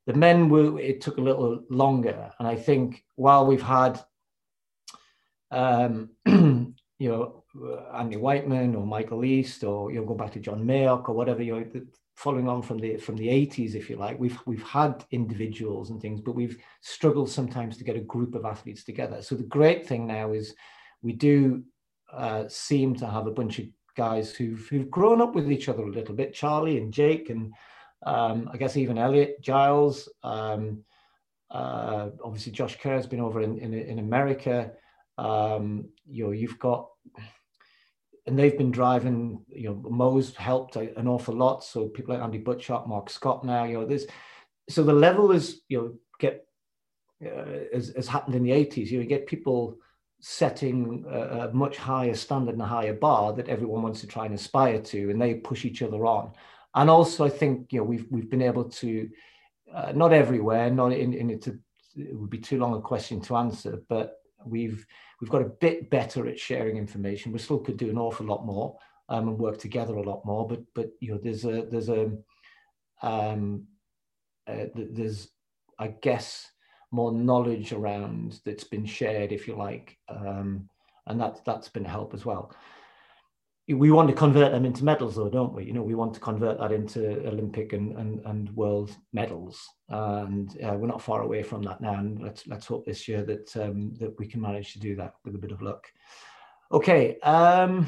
The 0.06 0.14
men 0.14 0.48
were 0.48 0.80
it 0.80 1.00
took 1.00 1.18
a 1.18 1.22
little 1.22 1.62
longer, 1.70 2.32
and 2.38 2.48
I 2.48 2.56
think 2.56 3.04
while 3.14 3.46
we've 3.46 3.62
had, 3.62 4.02
um, 5.52 6.10
you 6.26 6.74
know, 6.98 7.41
Andy 7.94 8.16
Whiteman 8.16 8.74
or 8.74 8.86
Michael 8.86 9.24
East 9.24 9.64
or 9.64 9.90
you 9.92 10.00
know, 10.00 10.06
go 10.06 10.14
back 10.14 10.32
to 10.32 10.40
John 10.40 10.64
Mayock 10.64 11.08
or 11.08 11.14
whatever, 11.14 11.42
you're 11.42 11.64
following 12.16 12.48
on 12.48 12.62
from 12.62 12.78
the 12.78 12.96
from 12.96 13.16
the 13.16 13.26
80s 13.26 13.74
if 13.74 13.88
you 13.88 13.96
like 13.96 14.18
we've 14.18 14.38
we've 14.46 14.62
had 14.62 15.02
individuals 15.12 15.88
and 15.88 16.00
things 16.00 16.20
but 16.20 16.34
we've 16.34 16.58
struggled 16.82 17.30
sometimes 17.30 17.76
to 17.76 17.84
get 17.84 17.96
a 17.96 18.00
group 18.00 18.34
of 18.34 18.44
athletes 18.44 18.84
together. 18.84 19.22
So 19.22 19.34
the 19.34 19.42
great 19.44 19.86
thing 19.86 20.06
now 20.06 20.32
is 20.32 20.54
we 21.02 21.12
do 21.12 21.62
uh, 22.12 22.44
seem 22.48 22.94
to 22.96 23.06
have 23.06 23.26
a 23.26 23.32
bunch 23.32 23.58
of 23.58 23.66
guys 23.96 24.34
who've 24.34 24.66
who've 24.68 24.90
grown 24.90 25.20
up 25.20 25.34
with 25.34 25.50
each 25.50 25.68
other 25.68 25.82
a 25.82 25.90
little 25.90 26.14
bit 26.14 26.32
charlie 26.32 26.78
and 26.78 26.92
jake 26.92 27.28
and 27.28 27.52
um, 28.06 28.48
i 28.52 28.56
guess 28.56 28.76
even 28.76 28.96
elliot 28.96 29.40
giles 29.42 30.08
um, 30.22 30.82
uh, 31.50 32.08
obviously 32.24 32.52
josh 32.52 32.78
kerr 32.78 32.94
has 32.94 33.06
been 33.06 33.20
over 33.20 33.42
in 33.42 33.58
in, 33.58 33.74
in 33.74 33.98
america. 33.98 34.72
Um, 35.18 35.90
you 36.06 36.24
know 36.24 36.30
you've 36.30 36.58
got 36.58 36.88
and 38.26 38.38
they've 38.38 38.56
been 38.56 38.70
driving, 38.70 39.44
you 39.48 39.68
know, 39.68 39.90
Mo's 39.90 40.34
helped 40.36 40.76
an 40.76 41.08
awful 41.08 41.34
lot. 41.34 41.64
So 41.64 41.88
people 41.88 42.14
like 42.14 42.22
Andy 42.22 42.38
Butchart, 42.38 42.86
Mark 42.86 43.10
Scott 43.10 43.44
now, 43.44 43.64
you 43.64 43.80
know, 43.80 43.86
this. 43.86 44.06
So 44.68 44.84
the 44.84 44.92
level 44.92 45.32
is, 45.32 45.60
you 45.68 45.78
know, 45.78 45.94
get, 46.20 46.46
uh, 47.24 47.64
as, 47.72 47.90
as 47.90 48.06
happened 48.06 48.36
in 48.36 48.44
the 48.44 48.50
80s, 48.50 48.90
you 48.90 48.98
know, 48.98 49.02
you 49.02 49.08
get 49.08 49.26
people 49.26 49.76
setting 50.20 51.04
a, 51.10 51.48
a, 51.48 51.52
much 51.52 51.76
higher 51.76 52.14
standard 52.14 52.52
and 52.52 52.62
a 52.62 52.66
higher 52.66 52.94
bar 52.94 53.32
that 53.32 53.48
everyone 53.48 53.82
wants 53.82 54.00
to 54.00 54.06
try 54.06 54.24
and 54.24 54.34
aspire 54.34 54.80
to, 54.80 55.10
and 55.10 55.20
they 55.20 55.34
push 55.34 55.64
each 55.64 55.82
other 55.82 56.06
on. 56.06 56.30
And 56.76 56.88
also, 56.88 57.24
I 57.24 57.28
think, 57.28 57.72
you 57.72 57.80
know, 57.80 57.84
we've, 57.84 58.06
we've 58.08 58.30
been 58.30 58.42
able 58.42 58.64
to, 58.64 59.10
uh, 59.74 59.92
not 59.96 60.12
everywhere, 60.12 60.70
not 60.70 60.92
in, 60.92 61.12
in 61.12 61.28
it, 61.28 61.42
to, 61.42 61.58
it 61.96 62.16
would 62.16 62.30
be 62.30 62.38
too 62.38 62.60
long 62.60 62.76
a 62.76 62.80
question 62.80 63.20
to 63.22 63.36
answer, 63.36 63.82
but 63.88 64.20
we've, 64.44 64.86
We've 65.22 65.30
got 65.30 65.42
a 65.42 65.56
bit 65.60 65.88
better 65.88 66.26
at 66.26 66.38
sharing 66.38 66.76
information. 66.76 67.30
We 67.30 67.38
still 67.38 67.60
could 67.60 67.76
do 67.76 67.88
an 67.88 67.96
awful 67.96 68.26
lot 68.26 68.44
more 68.44 68.76
um, 69.08 69.28
and 69.28 69.38
work 69.38 69.56
together 69.56 69.94
a 69.94 70.02
lot 70.02 70.26
more. 70.26 70.46
But 70.46 70.62
but 70.74 70.90
you 71.00 71.12
know, 71.12 71.20
there's 71.22 71.44
a 71.44 71.64
there's 71.70 71.88
a 71.88 72.10
um, 73.02 73.68
uh, 74.48 74.66
there's 74.74 75.28
I 75.78 75.94
guess 76.02 76.50
more 76.90 77.12
knowledge 77.12 77.72
around 77.72 78.40
that's 78.44 78.64
been 78.64 78.84
shared, 78.84 79.30
if 79.30 79.46
you 79.46 79.54
like, 79.56 79.96
um, 80.08 80.68
and 81.06 81.20
that's 81.20 81.40
that's 81.42 81.68
been 81.68 81.86
a 81.86 81.88
help 81.88 82.14
as 82.14 82.26
well 82.26 82.52
we 83.68 83.92
want 83.92 84.08
to 84.08 84.14
convert 84.14 84.50
them 84.50 84.64
into 84.64 84.84
medals 84.84 85.16
though 85.16 85.28
don't 85.28 85.54
we? 85.54 85.64
You 85.64 85.72
know 85.72 85.82
we 85.82 85.94
want 85.94 86.14
to 86.14 86.20
convert 86.20 86.58
that 86.58 86.72
into 86.72 87.26
olympic 87.28 87.72
and 87.72 87.96
and, 87.96 88.20
and 88.26 88.50
world 88.56 88.94
medals. 89.12 89.60
And 89.88 90.50
uh, 90.62 90.74
we're 90.74 90.88
not 90.88 91.02
far 91.02 91.22
away 91.22 91.42
from 91.42 91.62
that 91.62 91.80
now 91.80 91.94
and 91.94 92.20
let's 92.20 92.46
let's 92.46 92.66
hope 92.66 92.84
this 92.84 93.06
year 93.06 93.22
that 93.24 93.56
um, 93.56 93.94
that 94.00 94.18
we 94.18 94.26
can 94.26 94.40
manage 94.40 94.72
to 94.72 94.80
do 94.80 94.96
that 94.96 95.14
with 95.24 95.34
a 95.34 95.38
bit 95.38 95.52
of 95.52 95.62
luck. 95.62 95.86
Okay 96.72 97.18
um, 97.20 97.86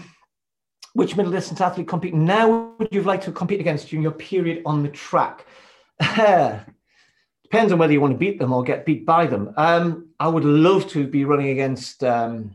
which 0.93 1.17
middle 1.17 1.33
distance 1.33 1.61
athlete 1.61 1.89
compete 1.89 2.15
now 2.15 2.75
would 2.79 2.89
you 2.93 3.03
like 3.03 3.23
to 3.23 3.33
compete 3.33 3.61
against 3.61 3.89
during 3.89 4.03
your 4.03 4.13
period 4.13 4.63
on 4.65 4.83
the 4.83 4.89
track? 4.89 5.45
Depends 6.01 7.73
on 7.73 7.79
whether 7.79 7.93
you 7.93 8.01
want 8.01 8.13
to 8.13 8.19
beat 8.19 8.39
them 8.39 8.53
or 8.53 8.63
get 8.63 8.87
beat 8.87 9.05
by 9.05 9.27
them. 9.27 9.53
Um, 9.57 10.11
i 10.21 10.29
would 10.29 10.45
love 10.45 10.89
to 10.91 11.07
be 11.07 11.25
running 11.25 11.49
against 11.49 12.05
um, 12.05 12.55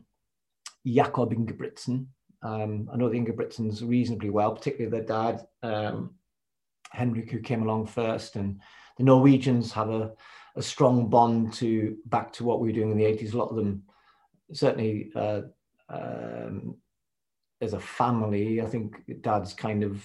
jakob 0.86 1.34
ingebrigtsen 1.34 2.08
um, 2.42 2.90
I 2.92 2.98
know 2.98 3.10
the 3.10 3.20
Ingebrigtsens 3.20 3.88
reasonably 3.88 4.30
well, 4.30 4.54
particularly 4.54 4.90
their 4.90 5.06
dad, 5.06 5.46
um, 5.62 6.16
Henrik, 6.92 7.32
who 7.32 7.40
came 7.40 7.64
along 7.64 7.88
first. 7.88 8.36
And 8.36 8.62
the 8.98 9.04
Norwegians 9.04 9.72
have 9.74 9.90
a, 9.90 10.14
a, 10.56 10.62
strong 10.62 11.10
bond 11.10 11.54
to 11.54 11.98
back 12.06 12.32
to 12.34 12.44
what 12.44 12.60
we 12.60 12.70
were 12.70 12.74
doing 12.74 12.92
in 12.92 12.98
the 12.98 13.04
80s. 13.04 13.34
A 13.34 13.38
lot 13.38 13.50
of 13.50 13.58
them, 13.58 13.84
certainly 14.54 15.12
uh, 15.16 15.42
um, 15.90 16.76
as 17.62 17.74
a 17.74 17.80
family, 17.80 18.62
I 18.62 18.66
think 18.66 19.04
dad's 19.22 19.54
kind 19.54 19.84
of 19.84 20.02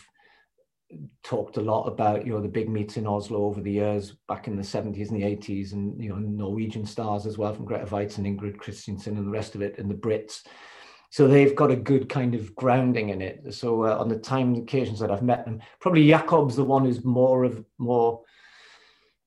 talked 1.23 1.57
a 1.57 1.63
lot 1.63 1.85
about 1.85 2.25
you 2.27 2.33
know 2.33 2.41
the 2.41 2.49
big 2.49 2.69
meets 2.69 2.97
in 2.97 3.07
Oslo 3.07 3.45
over 3.45 3.61
the 3.61 3.73
years 3.73 4.13
back 4.29 4.47
in 4.47 4.55
the 4.55 4.63
70s 4.63 5.11
and 5.11 5.21
the 5.21 5.25
80s 5.25 5.73
and 5.73 6.01
you 6.01 6.11
know 6.11 6.17
Norwegian 6.17 6.87
stars 6.87 7.27
as 7.27 7.37
well 7.37 7.53
from 7.53 7.65
Greta 7.65 7.87
Waitz 7.87 8.19
and 8.19 8.27
Ingrid 8.27 8.59
Kristiansen 8.59 9.09
and 9.09 9.27
the 9.27 9.31
rest 9.31 9.55
of 9.55 9.63
it 9.63 9.79
and 9.79 9.91
the 9.91 9.95
Brits 9.95 10.43
so 11.15 11.29
they've 11.29 11.55
got 11.55 11.71
a 11.71 11.77
good 11.77 12.09
kind 12.09 12.35
of 12.35 12.57
grounding 12.57 13.11
in 13.11 13.23
it. 13.23 13.55
So 13.55 13.85
uh, 13.85 13.97
on 14.01 14.09
the 14.09 14.19
time 14.19 14.57
occasions 14.57 14.99
that 14.99 15.13
I've 15.13 15.23
met 15.23 15.45
them, 15.45 15.61
probably 15.79 16.09
Jakob's 16.09 16.57
the 16.57 16.65
one 16.65 16.85
who's 16.85 17.05
more 17.05 17.45
of 17.45 17.65
more 17.79 18.23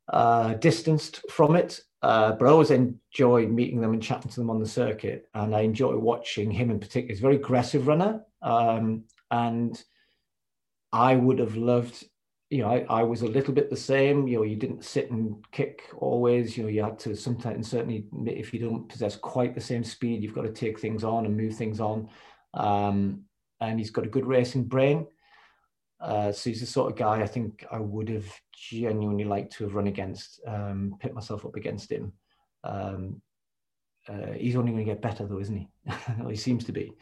uh, 0.10 0.56
distanced 0.56 1.22
from 1.32 1.56
it. 1.56 1.80
Uh, 2.02 2.34
but 2.34 2.46
I 2.46 2.52
always 2.52 2.72
enjoy 2.72 3.48
meeting 3.48 3.80
them 3.80 3.94
and 3.94 4.04
chatting 4.04 4.30
to 4.30 4.36
them 4.38 4.50
on 4.50 4.60
the 4.60 4.68
circuit, 4.68 5.30
and 5.34 5.56
I 5.56 5.62
enjoy 5.62 5.96
watching 5.96 6.52
him 6.52 6.72
in 6.72 6.80
particular. 6.82 7.14
He's 7.14 7.20
a 7.20 7.22
very 7.22 7.38
aggressive 7.38 7.88
runner, 7.88 8.22
um, 8.42 9.06
and 9.32 9.82
I 10.92 11.16
would 11.16 11.40
have 11.40 11.56
loved 11.56 12.04
you 12.50 12.60
know, 12.60 12.70
I, 12.70 12.86
I 12.90 13.04
was 13.04 13.22
a 13.22 13.28
little 13.28 13.54
bit 13.54 13.70
the 13.70 13.76
same. 13.76 14.28
You 14.28 14.38
know, 14.38 14.44
you 14.44 14.56
didn't 14.56 14.86
sit 14.86 15.12
and 15.12 15.44
kick 15.52 15.90
always. 15.98 16.58
You 16.58 16.64
know, 16.64 16.70
you 16.70 16.84
had 16.84 17.00
to 17.00 17.16
sometimes, 17.16 17.70
certainly, 17.70 18.06
if 18.26 18.54
you 18.54 18.60
don't 18.60 18.88
possess 18.88 19.16
quite 19.16 19.54
the 19.54 19.62
same 19.62 19.84
speed, 19.84 20.24
you've 20.24 20.36
got 20.36 20.44
to 20.44 20.52
take 20.52 20.80
things 20.80 21.04
on 21.04 21.26
and 21.26 21.36
move 21.36 21.56
things 21.56 21.80
on. 21.80 22.10
Um, 22.54 23.24
and 23.60 23.80
he's 23.80 23.92
got 23.92 24.06
a 24.06 24.10
good 24.10 24.26
racing 24.26 24.64
brain. 24.66 25.08
Uh, 26.00 26.32
so 26.32 26.50
he's 26.50 26.62
the 26.62 26.66
sort 26.66 26.92
of 26.92 26.98
guy 26.98 27.22
I 27.22 27.28
think 27.28 27.66
I 27.72 27.80
would 27.80 28.10
have 28.10 28.32
genuinely 28.54 29.24
liked 29.24 29.54
to 29.54 29.64
have 29.64 29.74
run 29.74 29.88
against, 29.88 30.40
um, 30.46 30.96
pit 31.00 31.14
myself 31.14 31.46
up 31.46 31.56
against 31.56 31.92
him. 31.92 32.14
Um, 32.64 33.22
uh, 34.08 34.34
he's 34.38 34.56
only 34.56 34.72
going 34.72 34.86
to 34.86 34.92
get 34.92 35.02
better 35.02 35.26
though, 35.26 35.40
isn't 35.40 35.58
he? 35.58 35.70
he 36.30 36.36
seems 36.36 36.64
to 36.66 36.72
be. 36.72 36.94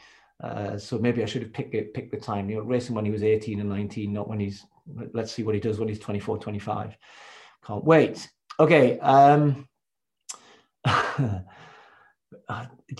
Uh, 0.43 0.77
so 0.77 0.97
maybe 0.97 1.23
I 1.23 1.25
should 1.25 1.43
have 1.43 1.53
picked 1.53 1.93
picked 1.93 2.11
the 2.11 2.17
time. 2.17 2.49
You 2.49 2.57
know, 2.57 2.63
racing 2.63 2.95
when 2.95 3.05
he 3.05 3.11
was 3.11 3.23
18 3.23 3.59
and 3.59 3.69
19, 3.69 4.11
not 4.11 4.27
when 4.27 4.39
he's. 4.39 4.65
Let's 5.13 5.31
see 5.31 5.43
what 5.43 5.55
he 5.55 5.61
does 5.61 5.79
when 5.79 5.87
he's 5.87 5.99
24, 5.99 6.37
25. 6.37 6.97
Can't 7.65 7.83
wait. 7.83 8.29
Okay. 8.59 8.99
Um, 8.99 9.67
do 10.85 11.41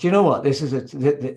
you 0.00 0.10
know 0.10 0.22
what 0.22 0.42
this 0.42 0.62
is? 0.62 0.72
A, 0.72 0.80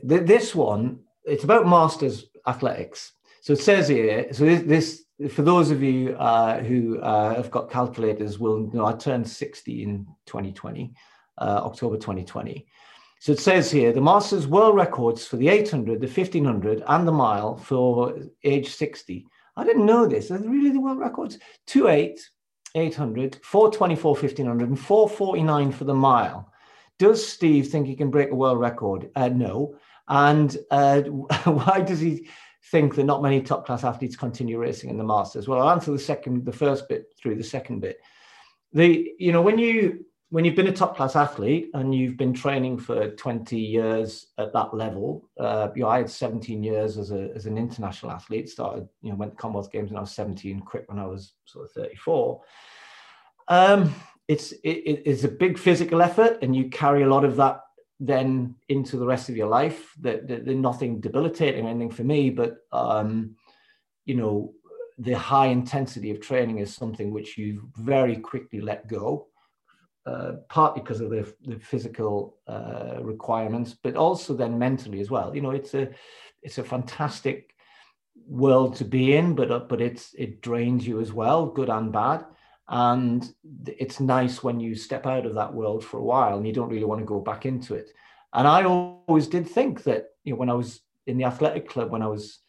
this 0.04 0.56
one. 0.56 1.00
It's 1.26 1.44
about 1.44 1.68
masters 1.68 2.26
athletics. 2.48 3.14
So 3.42 3.54
it 3.54 3.60
says 3.60 3.88
here. 3.88 4.34
So 4.34 4.46
this, 4.56 5.04
for 5.30 5.44
those 5.44 5.70
of 5.70 5.84
you 5.84 6.16
uh, 6.16 6.60
who 6.62 7.00
uh, 7.00 7.36
have 7.36 7.52
got 7.52 7.70
calculators, 7.70 8.40
will 8.40 8.72
know 8.74 8.86
I 8.86 8.94
turned 8.94 9.28
60 9.28 9.84
in 9.84 10.08
2020, 10.26 10.94
uh, 11.38 11.62
October 11.64 11.98
2020. 11.98 12.66
So 13.22 13.34
it 13.34 13.40
says 13.40 13.70
here 13.70 13.92
the 13.92 14.02
Masters 14.02 14.48
world 14.48 14.76
records 14.76 15.26
for 15.26 15.38
the 15.38 15.50
800, 15.50 16.00
the 16.00 16.08
1500, 16.08 16.84
and 16.88 17.08
the 17.08 17.12
mile 17.12 17.58
for 17.58 18.18
age 18.44 18.70
60. 18.74 19.28
I 19.60 19.66
didn't 19.66 19.86
know 19.86 20.06
this. 20.06 20.32
Are 20.32 20.38
really 20.38 20.72
the 20.72 20.80
world 20.80 21.00
records? 21.00 21.38
28, 21.68 22.20
800, 22.76 23.40
424, 23.44 24.14
1500, 24.14 24.70
and 24.70 24.80
449 24.80 25.72
for 25.72 25.84
the 25.84 25.94
mile. 25.94 26.52
Does 26.98 27.26
Steve 27.26 27.68
think 27.68 27.88
he 27.88 27.96
can 27.96 28.10
break 28.10 28.32
a 28.32 28.36
world 28.36 28.60
record? 28.60 29.10
Uh, 29.16 29.30
no. 29.30 29.76
And 30.08 30.56
uh, 30.72 31.02
why 31.44 31.82
does 31.82 32.00
he 32.00 32.30
think 32.72 32.96
that 32.96 33.04
not 33.04 33.22
many 33.22 33.42
top 33.42 33.66
class 33.66 33.84
athletes 33.84 34.16
continue 34.16 34.58
racing 34.58 34.90
in 34.90 34.98
the 34.98 35.04
Masters? 35.04 35.48
Well, 35.48 35.62
I'll 35.62 35.72
answer 35.72 35.92
the 35.92 36.00
second, 36.00 36.46
the 36.46 36.52
first 36.54 36.88
bit 36.88 37.14
through 37.18 37.36
the 37.36 37.44
second 37.44 37.82
bit. 37.82 38.00
The 38.72 39.14
you 39.18 39.32
know 39.32 39.42
when 39.42 39.58
you 39.58 40.06
when 40.32 40.46
you've 40.46 40.56
been 40.56 40.68
a 40.68 40.72
top 40.72 40.96
class 40.96 41.16
athlete 41.16 41.72
and 41.74 41.94
you've 41.94 42.16
been 42.18 42.34
training 42.34 42.78
for 42.78 43.10
20 43.10 43.58
years 43.58 44.28
at 44.38 44.54
that 44.54 44.76
level, 44.76 45.28
uh, 45.40 45.70
you 45.76 45.82
know, 45.82 45.90
I 45.90 45.98
had 45.98 46.10
17 46.10 46.62
years 46.64 46.98
as, 47.00 47.12
a, 47.12 47.30
as 47.36 47.48
an 47.48 47.58
international 47.58 48.12
athlete, 48.12 48.48
started, 48.48 48.88
you 49.02 49.10
know, 49.10 49.16
went 49.16 49.32
to 49.32 49.38
Commonwealth 49.38 49.72
Games 49.72 49.90
when 49.90 49.98
I 49.98 50.02
was 50.02 50.12
17, 50.12 50.60
quit 50.60 50.86
when 50.88 51.00
I 51.00 51.08
was 51.08 51.34
sort 51.46 51.66
of 51.66 51.72
34. 51.72 52.42
Um, 53.48 53.96
it's, 54.28 54.52
it, 54.52 55.02
it's 55.06 55.24
a 55.24 55.30
big 55.30 55.58
physical 55.58 56.02
effort 56.04 56.38
and 56.44 56.56
you 56.56 56.70
carry 56.70 57.02
a 57.02 57.10
lot 57.10 57.26
of 57.26 57.36
that 57.38 57.62
then 58.00 58.56
into 58.70 58.98
the 58.98 59.06
rest 59.06 59.30
of 59.30 59.36
your 59.36 59.48
life. 59.48 59.94
That 60.02 60.46
nothing 60.46 61.02
debilitating 61.02 61.66
anything 61.66 61.90
for 61.90 62.04
me, 62.04 62.30
but 62.30 62.58
um, 62.72 63.36
you 64.06 64.14
know, 64.14 64.54
the 65.00 65.14
high 65.14 65.48
intensity 65.48 66.12
of 66.12 66.22
training 66.22 66.60
is 66.60 66.74
something 66.74 67.12
which 67.12 67.38
you 67.38 67.70
very 67.78 68.16
quickly 68.16 68.62
let 68.62 68.88
go. 68.88 69.28
Uh, 70.10 70.38
partly 70.48 70.82
because 70.82 71.02
of 71.02 71.10
the, 71.12 71.24
the 71.46 71.60
physical 71.60 72.38
uh, 72.48 72.98
requirements, 73.02 73.76
but 73.84 73.96
also 73.96 74.34
then 74.34 74.58
mentally 74.58 75.02
as 75.02 75.12
well. 75.12 75.36
You 75.36 75.42
know, 75.42 75.52
it's 75.52 75.74
a 75.76 75.90
it's 76.42 76.58
a 76.58 76.64
fantastic 76.64 77.54
world 78.26 78.76
to 78.78 78.86
be 78.86 79.16
in, 79.18 79.36
but 79.36 79.52
uh, 79.52 79.60
but 79.60 79.82
it's 79.82 80.16
it 80.16 80.42
drains 80.42 80.88
you 80.88 81.00
as 81.00 81.12
well, 81.14 81.46
good 81.46 81.70
and 81.70 81.92
bad. 81.92 82.26
And 82.70 83.22
it's 83.68 84.00
nice 84.00 84.44
when 84.44 84.60
you 84.60 84.74
step 84.76 85.06
out 85.06 85.26
of 85.28 85.36
that 85.36 85.54
world 85.54 85.84
for 85.84 85.98
a 86.00 86.10
while 86.14 86.38
and 86.38 86.48
you 86.48 86.54
don't 86.54 86.70
really 86.70 86.86
want 86.86 87.02
to 87.02 87.14
go 87.14 87.20
back 87.20 87.46
into 87.46 87.76
it. 87.76 87.92
And 88.34 88.48
I 88.48 88.64
always 88.64 89.28
did 89.28 89.48
think 89.48 89.84
that, 89.84 90.06
you 90.24 90.34
know, 90.34 90.40
when 90.40 90.50
I 90.50 90.54
was 90.54 90.82
in 91.06 91.18
the 91.18 91.26
athletic 91.26 91.70
club, 91.70 91.92
when 91.92 92.02
I 92.04 92.08
was 92.08 92.40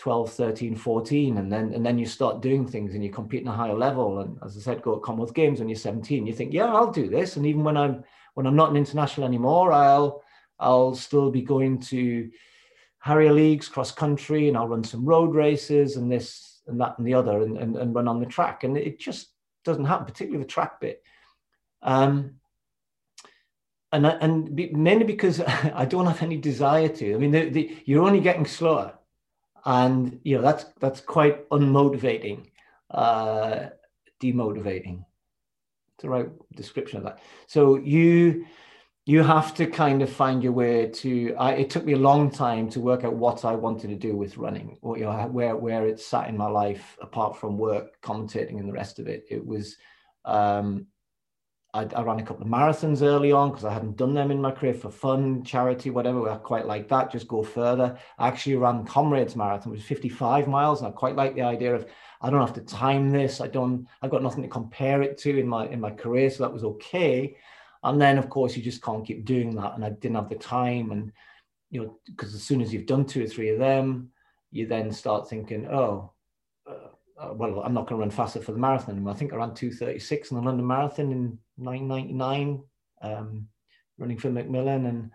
12, 0.00 0.32
13, 0.32 0.76
14, 0.76 1.36
and 1.36 1.52
then 1.52 1.74
and 1.74 1.84
then 1.84 1.98
you 1.98 2.06
start 2.06 2.40
doing 2.40 2.66
things 2.66 2.94
and 2.94 3.04
you 3.04 3.10
compete 3.10 3.42
in 3.42 3.48
a 3.48 3.52
higher 3.52 3.74
level. 3.74 4.20
And 4.20 4.38
as 4.42 4.56
I 4.56 4.60
said, 4.60 4.80
go 4.80 4.94
to 4.94 5.00
Commonwealth 5.00 5.34
Games 5.34 5.58
when 5.58 5.68
you're 5.68 5.76
17, 5.76 6.26
you 6.26 6.32
think, 6.32 6.54
yeah, 6.54 6.72
I'll 6.74 6.90
do 6.90 7.10
this. 7.10 7.36
And 7.36 7.44
even 7.44 7.62
when 7.64 7.76
I'm 7.76 8.02
when 8.32 8.46
I'm 8.46 8.56
not 8.56 8.70
an 8.70 8.78
international 8.78 9.26
anymore, 9.26 9.72
I'll 9.72 10.22
I'll 10.58 10.94
still 10.94 11.30
be 11.30 11.42
going 11.42 11.80
to 11.82 12.30
Harrier 13.00 13.34
Leagues, 13.34 13.68
cross 13.68 13.92
country, 13.92 14.48
and 14.48 14.56
I'll 14.56 14.68
run 14.68 14.84
some 14.84 15.04
road 15.04 15.34
races 15.34 15.96
and 15.96 16.10
this 16.10 16.62
and 16.66 16.80
that 16.80 16.96
and 16.96 17.06
the 17.06 17.12
other 17.12 17.42
and, 17.42 17.58
and, 17.58 17.76
and 17.76 17.94
run 17.94 18.08
on 18.08 18.20
the 18.20 18.26
track. 18.26 18.64
And 18.64 18.78
it 18.78 18.98
just 18.98 19.28
doesn't 19.66 19.84
happen, 19.84 20.06
particularly 20.06 20.42
the 20.42 20.48
track 20.48 20.80
bit. 20.80 21.02
Um, 21.82 22.36
and 23.92 24.06
and 24.06 24.72
mainly 24.72 25.04
because 25.04 25.40
I 25.74 25.84
don't 25.84 26.06
have 26.06 26.22
any 26.22 26.38
desire 26.38 26.88
to. 26.88 27.14
I 27.14 27.18
mean, 27.18 27.32
the, 27.32 27.50
the, 27.50 27.76
you're 27.84 28.06
only 28.06 28.20
getting 28.20 28.46
slower, 28.46 28.94
and 29.64 30.20
you 30.24 30.36
know 30.36 30.42
that's 30.42 30.66
that's 30.80 31.00
quite 31.00 31.48
unmotivating, 31.50 32.50
uh, 32.90 33.66
demotivating. 34.22 35.04
It's 35.94 36.02
the 36.02 36.10
right 36.10 36.28
description 36.54 36.98
of 36.98 37.04
that. 37.04 37.20
So 37.46 37.76
you 37.76 38.46
you 39.06 39.22
have 39.22 39.54
to 39.54 39.66
kind 39.66 40.02
of 40.02 40.10
find 40.10 40.42
your 40.42 40.52
way 40.52 40.86
to 40.86 41.34
I, 41.36 41.52
it 41.52 41.70
took 41.70 41.84
me 41.84 41.94
a 41.94 41.98
long 41.98 42.30
time 42.30 42.68
to 42.70 42.80
work 42.80 43.02
out 43.02 43.14
what 43.14 43.44
i 43.44 43.54
wanted 43.54 43.88
to 43.88 43.96
do 43.96 44.14
with 44.14 44.36
running 44.36 44.78
or 44.82 44.98
you 44.98 45.04
know 45.04 45.26
where 45.26 45.56
where 45.56 45.86
it 45.86 45.98
sat 45.98 46.28
in 46.28 46.36
my 46.36 46.46
life 46.46 46.96
apart 47.00 47.36
from 47.36 47.58
work 47.58 48.00
commentating 48.02 48.58
and 48.60 48.68
the 48.68 48.72
rest 48.72 48.98
of 48.98 49.08
it 49.08 49.24
it 49.30 49.44
was 49.44 49.76
um, 50.26 50.86
I, 51.72 51.86
I, 51.94 52.02
ran 52.02 52.18
a 52.18 52.24
couple 52.24 52.42
of 52.42 52.48
marathons 52.48 53.02
early 53.02 53.30
on 53.30 53.50
because 53.50 53.64
I 53.64 53.72
hadn't 53.72 53.96
done 53.96 54.12
them 54.12 54.30
in 54.30 54.40
my 54.40 54.50
career 54.50 54.74
for 54.74 54.90
fun, 54.90 55.44
charity, 55.44 55.90
whatever. 55.90 56.28
I 56.28 56.36
quite 56.36 56.66
like 56.66 56.88
that. 56.88 57.12
Just 57.12 57.28
go 57.28 57.42
further. 57.42 57.96
I 58.18 58.28
actually 58.28 58.56
ran 58.56 58.84
Comrades 58.84 59.36
Marathon, 59.36 59.70
which 59.70 59.80
was 59.80 59.86
55 59.86 60.48
miles, 60.48 60.80
and 60.80 60.88
I 60.88 60.90
quite 60.90 61.16
like 61.16 61.34
the 61.34 61.42
idea 61.42 61.74
of 61.74 61.86
I 62.20 62.28
don't 62.28 62.40
have 62.40 62.54
to 62.54 62.60
time 62.62 63.10
this. 63.10 63.40
I 63.40 63.46
don't. 63.46 63.86
I've 64.02 64.10
got 64.10 64.22
nothing 64.22 64.42
to 64.42 64.48
compare 64.48 65.02
it 65.02 65.16
to 65.18 65.38
in 65.38 65.46
my 65.46 65.66
in 65.68 65.80
my 65.80 65.90
career, 65.90 66.28
so 66.30 66.42
that 66.42 66.52
was 66.52 66.64
okay. 66.64 67.36
And 67.82 68.00
then, 68.00 68.18
of 68.18 68.28
course, 68.28 68.56
you 68.56 68.62
just 68.62 68.82
can't 68.82 69.06
keep 69.06 69.24
doing 69.24 69.54
that. 69.56 69.74
And 69.74 69.84
I 69.84 69.90
didn't 69.90 70.16
have 70.16 70.28
the 70.28 70.34
time. 70.34 70.90
And, 70.90 71.12
you 71.70 71.82
know, 71.82 71.98
because 72.06 72.34
as 72.34 72.42
soon 72.42 72.60
as 72.60 72.72
you've 72.72 72.86
done 72.86 73.06
two 73.06 73.24
or 73.24 73.26
three 73.26 73.50
of 73.50 73.58
them, 73.58 74.10
you 74.50 74.66
then 74.66 74.92
start 74.92 75.28
thinking, 75.28 75.66
oh, 75.68 76.12
uh, 77.20 77.34
well, 77.34 77.60
I'm 77.60 77.74
not 77.74 77.86
going 77.86 77.98
to 77.98 78.00
run 78.00 78.10
faster 78.10 78.40
for 78.40 78.52
the 78.52 78.58
marathon 78.58 78.94
anymore. 78.94 79.12
I 79.12 79.16
think 79.16 79.32
I 79.32 79.36
ran 79.36 79.54
236 79.54 80.30
in 80.30 80.36
the 80.36 80.42
London 80.42 80.66
Marathon 80.66 81.12
in 81.12 81.38
999, 81.58 82.62
um, 83.02 83.46
running 83.98 84.18
for 84.18 84.30
Macmillan. 84.30 84.86
And, 84.86 85.10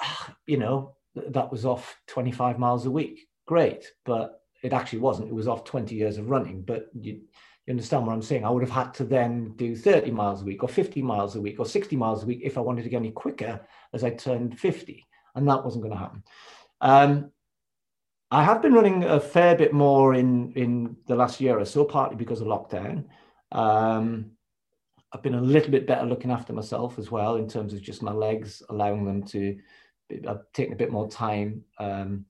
uh, 0.00 0.32
you 0.46 0.58
know, 0.58 0.94
that 1.14 1.50
was 1.50 1.64
off 1.64 2.00
25 2.06 2.58
miles 2.58 2.86
a 2.86 2.90
week. 2.90 3.26
Great. 3.46 3.90
But 4.04 4.42
it 4.62 4.72
actually 4.72 5.00
wasn't. 5.00 5.28
It 5.28 5.34
was 5.34 5.48
off 5.48 5.64
20 5.64 5.94
years 5.94 6.18
of 6.18 6.30
running. 6.30 6.62
But 6.62 6.86
you, 6.94 7.20
you 7.66 7.70
understand 7.72 8.06
what 8.06 8.12
I'm 8.12 8.22
saying? 8.22 8.44
I 8.44 8.50
would 8.50 8.62
have 8.62 8.70
had 8.70 8.94
to 8.94 9.04
then 9.04 9.54
do 9.56 9.74
30 9.74 10.12
miles 10.12 10.42
a 10.42 10.44
week 10.44 10.62
or 10.62 10.68
50 10.68 11.02
miles 11.02 11.34
a 11.34 11.40
week 11.40 11.58
or 11.58 11.66
60 11.66 11.96
miles 11.96 12.22
a 12.22 12.26
week 12.26 12.40
if 12.44 12.56
I 12.56 12.60
wanted 12.60 12.84
to 12.84 12.88
get 12.90 12.98
any 12.98 13.10
quicker 13.10 13.60
as 13.92 14.04
I 14.04 14.10
turned 14.10 14.58
50. 14.58 15.04
And 15.34 15.48
that 15.48 15.64
wasn't 15.64 15.82
going 15.82 15.94
to 15.94 16.00
happen. 16.00 16.22
Um, 16.80 17.32
I 18.30 18.44
have 18.44 18.60
been 18.60 18.74
running 18.74 19.04
a 19.04 19.18
fair 19.18 19.56
bit 19.56 19.72
more 19.72 20.14
in, 20.14 20.52
in 20.52 20.96
the 21.06 21.16
last 21.16 21.40
year 21.40 21.58
or 21.58 21.64
so, 21.64 21.84
partly 21.84 22.16
because 22.16 22.40
of 22.40 22.46
lockdown. 22.46 23.04
Um, 23.52 24.32
I've 25.12 25.22
been 25.22 25.34
a 25.34 25.40
little 25.40 25.70
bit 25.70 25.86
better 25.86 26.04
looking 26.04 26.30
after 26.30 26.52
myself 26.52 26.98
as 26.98 27.10
well 27.10 27.36
in 27.36 27.48
terms 27.48 27.72
of 27.72 27.80
just 27.80 28.02
my 28.02 28.12
legs, 28.12 28.62
allowing 28.68 29.06
them 29.06 29.22
to, 29.24 29.56
I've 30.28 30.52
taken 30.52 30.74
a 30.74 30.76
bit 30.76 30.92
more 30.92 31.08
time 31.08 31.64
um, 31.78 32.26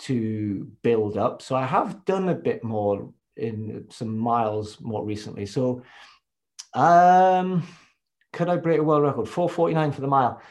to 0.00 0.68
build 0.82 1.16
up. 1.16 1.40
So 1.40 1.54
I 1.54 1.66
have 1.66 2.04
done 2.04 2.28
a 2.28 2.34
bit 2.34 2.64
more 2.64 3.12
in 3.36 3.86
some 3.90 4.18
miles 4.18 4.80
more 4.80 5.04
recently. 5.04 5.46
So, 5.46 5.82
um, 6.74 7.62
could 8.32 8.48
I 8.48 8.56
break 8.56 8.80
a 8.80 8.82
world 8.82 9.04
record? 9.04 9.28
449 9.28 9.92
for 9.92 10.00
the 10.00 10.08
mile. 10.08 10.42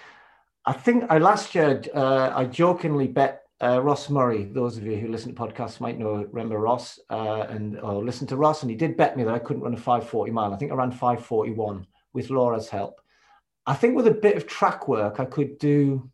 I 0.66 0.74
think 0.74 1.06
I 1.10 1.18
last 1.18 1.54
year 1.56 1.82
uh, 1.94 2.32
I 2.34 2.46
jokingly 2.46 3.08
bet 3.08 3.41
uh, 3.62 3.82
Ross 3.82 4.10
Murray. 4.10 4.46
Those 4.46 4.78
of 4.78 4.86
you 4.86 4.98
who 4.98 5.08
listen 5.08 5.34
to 5.34 5.42
podcasts 5.42 5.80
might 5.80 6.00
know 6.00 6.26
remember 6.32 6.58
Ross 6.58 7.00
uh, 7.10 7.46
and 7.50 7.80
or 7.80 8.04
listen 8.04 8.28
to 8.28 8.38
Ross, 8.38 8.64
and 8.64 8.72
he 8.72 8.78
did 8.78 8.98
bet 8.98 9.16
me 9.16 9.24
that 9.24 9.34
I 9.34 9.40
couldn't 9.40 9.62
run 9.62 9.74
a 9.74 9.78
540 9.78 10.32
mile. 10.32 10.54
I 10.54 10.58
think 10.58 10.72
I 10.72 10.76
ran 10.76 10.92
541 10.92 11.86
with 12.14 12.30
Laura's 12.30 12.70
help. 12.70 13.00
I 13.66 13.76
think 13.76 13.96
with 13.96 14.08
a 14.08 14.12
bit 14.12 14.36
of 14.36 14.48
track 14.48 14.88
work, 14.88 15.20
I 15.20 15.26
could 15.26 15.58
do. 15.60 16.10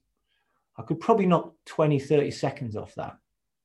I 0.77 0.83
could 0.83 0.99
probably 0.99 1.25
knock 1.25 1.53
20, 1.65 1.99
30 1.99 2.29
seconds 2.29 2.75
off 2.75 2.93
that 2.95 3.17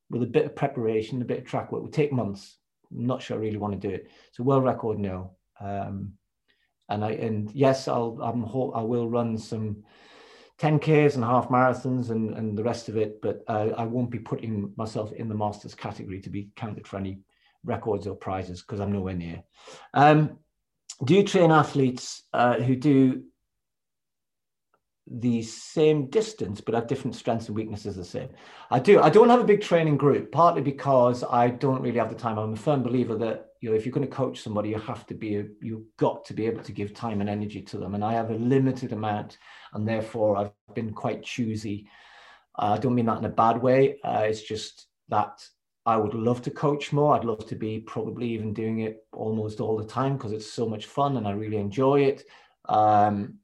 with 0.09 0.23
a 0.23 0.27
bit 0.27 0.45
of 0.45 0.55
preparation, 0.55 1.21
a 1.21 1.25
bit 1.25 1.39
of 1.39 1.45
track 1.45 1.71
work. 1.71 1.81
It 1.81 1.83
would 1.83 1.93
take 1.93 2.11
months. 2.11 2.57
I'm 2.91 3.05
not 3.05 3.21
sure 3.21 3.37
I 3.37 3.41
really 3.41 3.57
want 3.57 3.79
to 3.79 3.87
do 3.87 3.93
it. 3.93 4.09
So 4.31 4.43
world 4.43 4.63
record, 4.63 4.97
no. 4.97 5.35
Um, 5.59 6.13
and 6.89 7.03
I 7.03 7.11
and 7.11 7.51
yes, 7.53 7.87
I'll 7.87 8.17
I'm 8.21 8.45
I 8.45 8.81
will 8.81 9.09
run 9.09 9.37
some 9.37 9.83
10ks 10.59 11.15
and 11.15 11.23
half 11.23 11.49
marathons 11.49 12.09
and 12.09 12.33
and 12.35 12.57
the 12.57 12.63
rest 12.63 12.89
of 12.89 12.97
it, 12.97 13.21
but 13.21 13.43
uh, 13.47 13.69
I 13.77 13.85
won't 13.85 14.11
be 14.11 14.19
putting 14.19 14.71
myself 14.77 15.11
in 15.11 15.27
the 15.27 15.35
masters 15.35 15.75
category 15.75 16.21
to 16.21 16.29
be 16.29 16.49
counted 16.55 16.87
for 16.87 16.97
any 16.97 17.19
records 17.63 18.07
or 18.07 18.15
prizes 18.15 18.61
because 18.61 18.79
I'm 18.79 18.91
nowhere 18.91 19.15
near. 19.15 19.43
Um, 19.93 20.39
do 21.03 21.15
you 21.15 21.23
train 21.23 21.51
athletes 21.51 22.23
uh, 22.33 22.55
who 22.55 22.75
do 22.75 23.23
the 25.07 25.41
same 25.41 26.09
distance 26.09 26.61
but 26.61 26.73
have 26.73 26.87
different 26.87 27.15
strengths 27.15 27.47
and 27.47 27.55
weaknesses 27.55 27.97
the 27.97 28.05
same 28.05 28.29
i 28.71 28.79
do 28.79 29.01
i 29.01 29.09
don't 29.09 29.29
have 29.29 29.41
a 29.41 29.43
big 29.43 29.61
training 29.61 29.97
group 29.97 30.31
partly 30.31 30.61
because 30.61 31.25
i 31.29 31.49
don't 31.49 31.81
really 31.81 31.99
have 31.99 32.09
the 32.09 32.15
time 32.15 32.39
i'm 32.39 32.53
a 32.53 32.55
firm 32.55 32.81
believer 32.81 33.17
that 33.17 33.47
you 33.63 33.69
know 33.69 33.77
if 33.77 33.85
you're 33.85 33.93
going 33.93 34.05
to 34.05 34.13
coach 34.13 34.41
somebody 34.41 34.67
you 34.67 34.77
have 34.77 35.07
to 35.07 35.13
be 35.13 35.41
you've 35.61 35.85
got 35.95 36.25
to 36.25 36.33
be 36.33 36.45
able 36.45 36.61
to 36.61 36.73
give 36.73 36.93
time 36.93 37.21
and 37.21 37.29
energy 37.29 37.61
to 37.61 37.77
them. 37.77 37.95
And 37.95 38.03
i 38.03 38.11
have 38.11 38.29
a 38.29 38.35
limited 38.35 38.91
amount 38.91 39.37
and 39.73 39.87
therefore 39.87 40.35
i've 40.35 40.51
been 40.75 40.91
quite 40.91 41.23
choosy. 41.23 41.87
Uh, 42.59 42.73
i 42.73 42.77
don't 42.77 42.93
mean 42.93 43.05
that 43.05 43.19
in 43.19 43.25
a 43.25 43.29
bad 43.29 43.61
way. 43.61 44.01
Uh, 44.03 44.25
it's 44.27 44.41
just 44.41 44.87
that 45.07 45.47
i 45.85 45.95
would 45.95 46.13
love 46.13 46.41
to 46.41 46.51
coach 46.51 46.91
more. 46.91 47.15
I'd 47.15 47.23
love 47.23 47.47
to 47.47 47.55
be 47.55 47.79
probably 47.79 48.27
even 48.27 48.53
doing 48.53 48.79
it 48.79 49.05
almost 49.13 49.61
all 49.61 49.77
the 49.77 49.87
time 49.87 50.17
because 50.17 50.33
it's 50.33 50.51
so 50.51 50.67
much 50.67 50.85
fun 50.85 51.15
and 51.15 51.25
i 51.25 51.31
really 51.31 51.57
enjoy 51.57 52.01
it. 52.01 52.25
Um, 52.67 53.39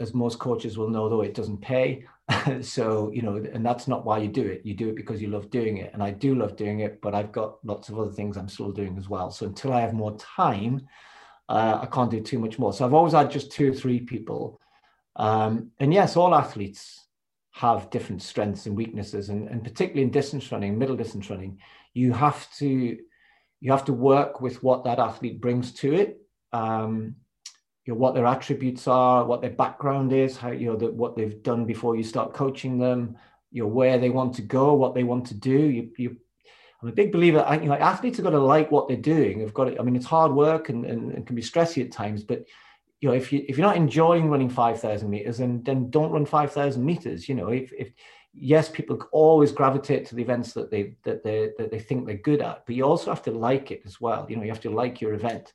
as 0.00 0.12
most 0.12 0.40
coaches 0.40 0.76
will 0.76 0.90
know, 0.90 1.08
though, 1.08 1.20
it 1.20 1.34
doesn't 1.34 1.60
pay. 1.60 2.04
so, 2.62 3.10
you 3.12 3.22
know, 3.22 3.36
and 3.36 3.64
that's 3.64 3.86
not 3.86 4.04
why 4.04 4.18
you 4.18 4.28
do 4.28 4.46
it. 4.46 4.62
You 4.64 4.74
do 4.74 4.88
it 4.88 4.96
because 4.96 5.20
you 5.20 5.28
love 5.28 5.50
doing 5.50 5.78
it. 5.78 5.90
And 5.92 6.02
I 6.02 6.10
do 6.10 6.34
love 6.34 6.56
doing 6.56 6.80
it, 6.80 7.00
but 7.00 7.14
I've 7.14 7.32
got 7.32 7.64
lots 7.64 7.88
of 7.88 7.98
other 7.98 8.12
things 8.12 8.36
I'm 8.36 8.48
still 8.48 8.72
doing 8.72 8.96
as 8.96 9.08
well. 9.08 9.30
So 9.30 9.46
until 9.46 9.72
I 9.72 9.80
have 9.80 9.92
more 9.92 10.16
time, 10.16 10.86
uh, 11.48 11.80
I 11.82 11.86
can't 11.86 12.10
do 12.10 12.20
too 12.20 12.38
much 12.38 12.58
more. 12.58 12.72
So 12.72 12.84
I've 12.84 12.94
always 12.94 13.12
had 13.12 13.30
just 13.30 13.52
two 13.52 13.70
or 13.70 13.74
three 13.74 14.00
people. 14.00 14.60
Um, 15.16 15.70
and 15.78 15.92
yes, 15.92 16.16
all 16.16 16.34
athletes 16.34 17.06
have 17.52 17.90
different 17.90 18.22
strengths 18.22 18.66
and 18.66 18.76
weaknesses, 18.76 19.28
and, 19.28 19.48
and 19.48 19.62
particularly 19.62 20.02
in 20.02 20.10
distance 20.10 20.50
running, 20.50 20.76
middle 20.76 20.96
distance 20.96 21.30
running, 21.30 21.58
you 21.92 22.12
have 22.12 22.52
to 22.56 22.98
you 23.60 23.70
have 23.70 23.84
to 23.84 23.92
work 23.92 24.40
with 24.40 24.62
what 24.62 24.84
that 24.84 24.98
athlete 24.98 25.40
brings 25.40 25.72
to 25.72 25.94
it. 25.94 26.20
Um, 26.52 27.16
you 27.84 27.92
know, 27.92 27.98
what 27.98 28.14
their 28.14 28.26
attributes 28.26 28.88
are, 28.88 29.24
what 29.24 29.40
their 29.40 29.50
background 29.50 30.12
is, 30.12 30.36
how 30.36 30.50
you 30.50 30.66
know 30.66 30.88
what 30.88 31.16
they've 31.16 31.42
done 31.42 31.64
before 31.64 31.96
you 31.96 32.02
start 32.02 32.34
coaching 32.34 32.78
them, 32.78 33.16
you 33.50 33.62
know 33.62 33.68
where 33.68 33.98
they 33.98 34.10
want 34.10 34.34
to 34.34 34.42
go, 34.42 34.74
what 34.74 34.94
they 34.94 35.04
want 35.04 35.26
to 35.26 35.34
do. 35.34 35.58
You, 35.58 35.90
you 35.96 36.16
I'm 36.82 36.88
a 36.88 36.92
big 36.92 37.12
believer. 37.12 37.46
You 37.62 37.68
know, 37.68 37.74
athletes 37.74 38.18
have 38.18 38.24
got 38.24 38.30
to 38.30 38.38
like 38.38 38.70
what 38.70 38.88
they're 38.88 38.96
doing. 38.96 39.38
They've 39.38 39.54
got. 39.54 39.64
To, 39.64 39.78
I 39.78 39.82
mean, 39.82 39.96
it's 39.96 40.06
hard 40.06 40.32
work 40.32 40.68
and, 40.68 40.84
and, 40.84 41.12
and 41.12 41.26
can 41.26 41.36
be 41.36 41.42
stressy 41.42 41.84
at 41.84 41.92
times, 41.92 42.24
but 42.24 42.44
you 43.00 43.08
know, 43.10 43.14
if 43.14 43.32
you 43.32 43.44
if 43.48 43.58
you're 43.58 43.66
not 43.66 43.76
enjoying 43.76 44.30
running 44.30 44.48
five 44.48 44.80
thousand 44.80 45.10
meters, 45.10 45.38
then 45.38 45.62
then 45.62 45.90
don't 45.90 46.10
run 46.10 46.24
five 46.24 46.52
thousand 46.52 46.84
meters. 46.84 47.28
You 47.28 47.34
know, 47.34 47.48
if 47.48 47.72
if 47.72 47.92
yes, 48.32 48.68
people 48.68 48.98
always 49.12 49.52
gravitate 49.52 50.06
to 50.06 50.14
the 50.14 50.22
events 50.22 50.52
that 50.54 50.70
they 50.70 50.94
that 51.04 51.22
they 51.22 51.50
that 51.58 51.70
they 51.70 51.78
think 51.78 52.06
they're 52.06 52.16
good 52.16 52.40
at, 52.40 52.64
but 52.64 52.74
you 52.74 52.84
also 52.84 53.10
have 53.10 53.22
to 53.24 53.30
like 53.30 53.70
it 53.70 53.82
as 53.84 54.00
well. 54.00 54.26
You 54.28 54.36
know, 54.36 54.42
you 54.42 54.50
have 54.50 54.60
to 54.62 54.70
like 54.70 55.00
your 55.00 55.12
event. 55.12 55.52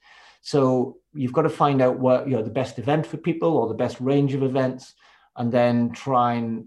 So 0.49 0.97
you've 1.13 1.31
got 1.31 1.43
to 1.43 1.49
find 1.49 1.79
out 1.79 1.99
what 1.99 2.27
you 2.27 2.35
know 2.35 2.41
the 2.41 2.49
best 2.49 2.79
event 2.79 3.05
for 3.05 3.17
people 3.17 3.55
or 3.55 3.67
the 3.67 3.75
best 3.75 4.01
range 4.01 4.33
of 4.33 4.41
events, 4.41 4.95
and 5.35 5.51
then 5.51 5.91
try 5.91 6.33
and 6.33 6.65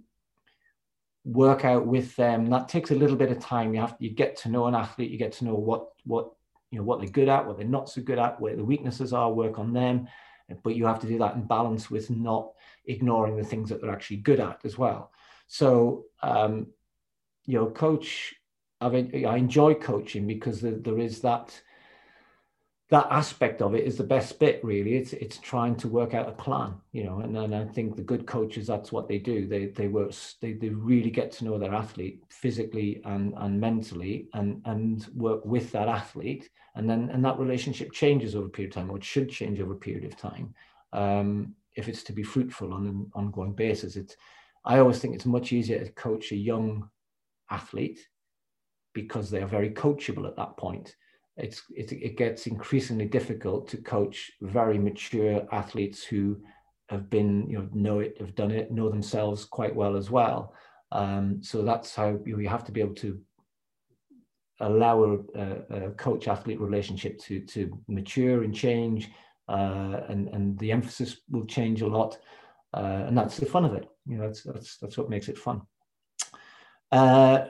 work 1.25 1.65
out 1.65 1.85
with 1.85 2.15
them. 2.15 2.47
That 2.47 2.69
takes 2.69 2.93
a 2.93 2.95
little 2.95 3.17
bit 3.17 3.33
of 3.33 3.41
time. 3.41 3.75
You 3.75 3.81
have 3.81 3.97
you 3.99 4.11
get 4.11 4.37
to 4.43 4.49
know 4.49 4.69
an 4.69 4.77
athlete, 4.77 5.11
you 5.11 5.19
get 5.19 5.33
to 5.33 5.45
know 5.45 5.57
what 5.57 5.89
what 6.05 6.31
you 6.71 6.79
know 6.79 6.85
what 6.85 7.01
they're 7.01 7.11
good 7.11 7.29
at, 7.29 7.45
what 7.45 7.57
they're 7.57 7.67
not 7.67 7.91
so 7.91 8.03
good 8.03 8.21
at, 8.21 8.41
where 8.41 8.55
the 8.55 8.65
weaknesses 8.65 9.13
are, 9.13 9.33
work 9.33 9.59
on 9.59 9.73
them. 9.73 10.07
But 10.63 10.77
you 10.77 10.87
have 10.87 11.01
to 11.01 11.09
do 11.09 11.19
that 11.19 11.35
in 11.35 11.43
balance 11.43 11.91
with 11.91 12.09
not 12.09 12.53
ignoring 12.85 13.37
the 13.37 13.43
things 13.51 13.69
that 13.69 13.81
they're 13.81 13.91
actually 13.91 14.19
good 14.19 14.39
at 14.39 14.61
as 14.65 14.79
well. 14.79 15.11
So 15.49 16.05
um, 16.23 16.69
you 17.47 17.59
know, 17.59 17.67
coach. 17.67 18.33
I've, 18.81 18.95
I 18.95 19.37
enjoy 19.37 19.75
coaching 19.75 20.27
because 20.29 20.61
there, 20.61 20.79
there 20.87 20.99
is 20.99 21.21
that 21.21 21.61
that 22.93 23.07
aspect 23.11 23.63
of 23.63 23.75
it 23.75 23.87
is 23.87 23.97
the 23.97 24.05
best 24.05 24.39
bit 24.39 24.63
really. 24.63 24.97
It's 24.97 25.15
it's 25.15 25.39
trying 25.39 25.77
to 25.77 25.89
work 25.89 26.13
out 26.13 26.29
a 26.29 26.33
plan 26.33 26.75
you 26.93 27.05
know 27.05 27.21
and, 27.21 27.35
and 27.39 27.55
i 27.55 27.65
think 27.65 27.97
the 27.97 28.03
good 28.03 28.27
coaches 28.27 28.67
that's 28.67 28.93
what 28.93 29.09
they 29.09 29.19
do. 29.19 29.47
They 29.47 29.67
they 29.67 29.89
work 29.89 30.13
they, 30.43 30.53
they 30.53 30.69
really 30.69 31.11
get 31.11 31.33
to 31.33 31.47
know 31.47 31.59
their 31.59 31.75
athlete 31.75 32.23
physically 32.29 33.01
and 33.07 33.33
and 33.39 33.59
mentally 33.59 34.29
and 34.35 34.61
and 34.67 35.09
work 35.15 35.43
with 35.47 35.73
that 35.73 35.89
athlete. 35.89 36.51
And 36.75 36.89
then 36.89 37.09
and 37.11 37.25
that 37.25 37.39
relationship 37.39 37.93
changes 37.93 38.37
over 38.37 38.49
a 38.49 38.51
period 38.51 38.73
of 38.73 38.75
time 38.75 38.91
or 38.91 38.99
it 38.99 39.05
should 39.05 39.31
change 39.31 39.59
over 39.59 39.73
a 39.73 39.85
period 39.89 40.05
of 40.05 40.19
time 40.19 40.55
um, 40.93 41.55
if 41.75 41.89
it's 41.89 42.03
to 42.05 42.13
be 42.13 42.23
fruitful 42.23 42.75
on 42.75 42.87
an 42.87 43.11
ongoing 43.15 43.55
basis. 43.55 43.97
It's 43.97 44.17
i 44.67 44.79
always 44.79 44.99
think 44.99 45.15
it's 45.15 45.37
much 45.37 45.51
easier 45.53 45.83
to 45.83 45.93
coach 45.93 46.31
a 46.33 46.37
young 46.37 46.91
athlete 47.51 48.01
because 48.93 49.31
they 49.31 49.41
are 49.41 49.57
very 49.59 49.71
coachable 49.71 50.29
at 50.29 50.37
that 50.37 50.59
point 50.59 50.95
it's 51.37 51.63
it, 51.75 51.93
it 51.93 52.17
gets 52.17 52.47
increasingly 52.47 53.07
difficult 53.07 53.69
to 53.69 53.79
coach 53.79 54.33
very 54.41 54.79
mature 54.79 55.47
athletes 55.53 56.05
who 56.05 56.41
have 56.89 57.09
been 57.09 57.49
you 57.49 57.59
know 57.59 57.69
know 57.73 58.01
it 58.01 58.17
have 58.21 58.35
done 58.35 58.51
it 58.51 58.71
know 58.71 58.91
themselves 58.91 59.45
quite 59.45 59.75
well 59.75 59.97
as 59.97 60.11
well. 60.11 60.55
Um, 60.91 61.43
so 61.43 61.63
that's 61.63 61.95
how 61.95 62.19
you, 62.27 62.39
you 62.39 62.49
have 62.49 62.65
to 62.65 62.73
be 62.73 62.81
able 62.81 62.95
to 62.97 63.19
allow 64.61 65.03
a, 65.35 65.41
a 65.71 65.91
coach 65.93 66.29
athlete 66.29 66.61
relationship 66.61 67.19
to 67.21 67.41
to 67.41 67.79
mature 67.89 68.45
and 68.45 68.55
change 68.55 69.11
uh, 69.49 70.01
and 70.09 70.29
and 70.29 70.59
the 70.59 70.71
emphasis 70.71 71.17
will 71.31 71.47
change 71.47 71.83
a 71.83 71.87
lot. 71.87 72.19
Uh, 72.75 73.05
and 73.07 73.17
that's 73.17 73.37
the 73.37 73.47
fun 73.47 73.65
of 73.65 73.75
it. 73.75 73.89
You 74.07 74.19
know 74.19 74.27
that's 74.27 74.43
that's 74.43 74.77
that's 74.79 74.99
what 74.99 75.11
makes 75.11 75.29
it 75.29 75.39
fun. 75.39 75.63
Uh, 76.91 77.47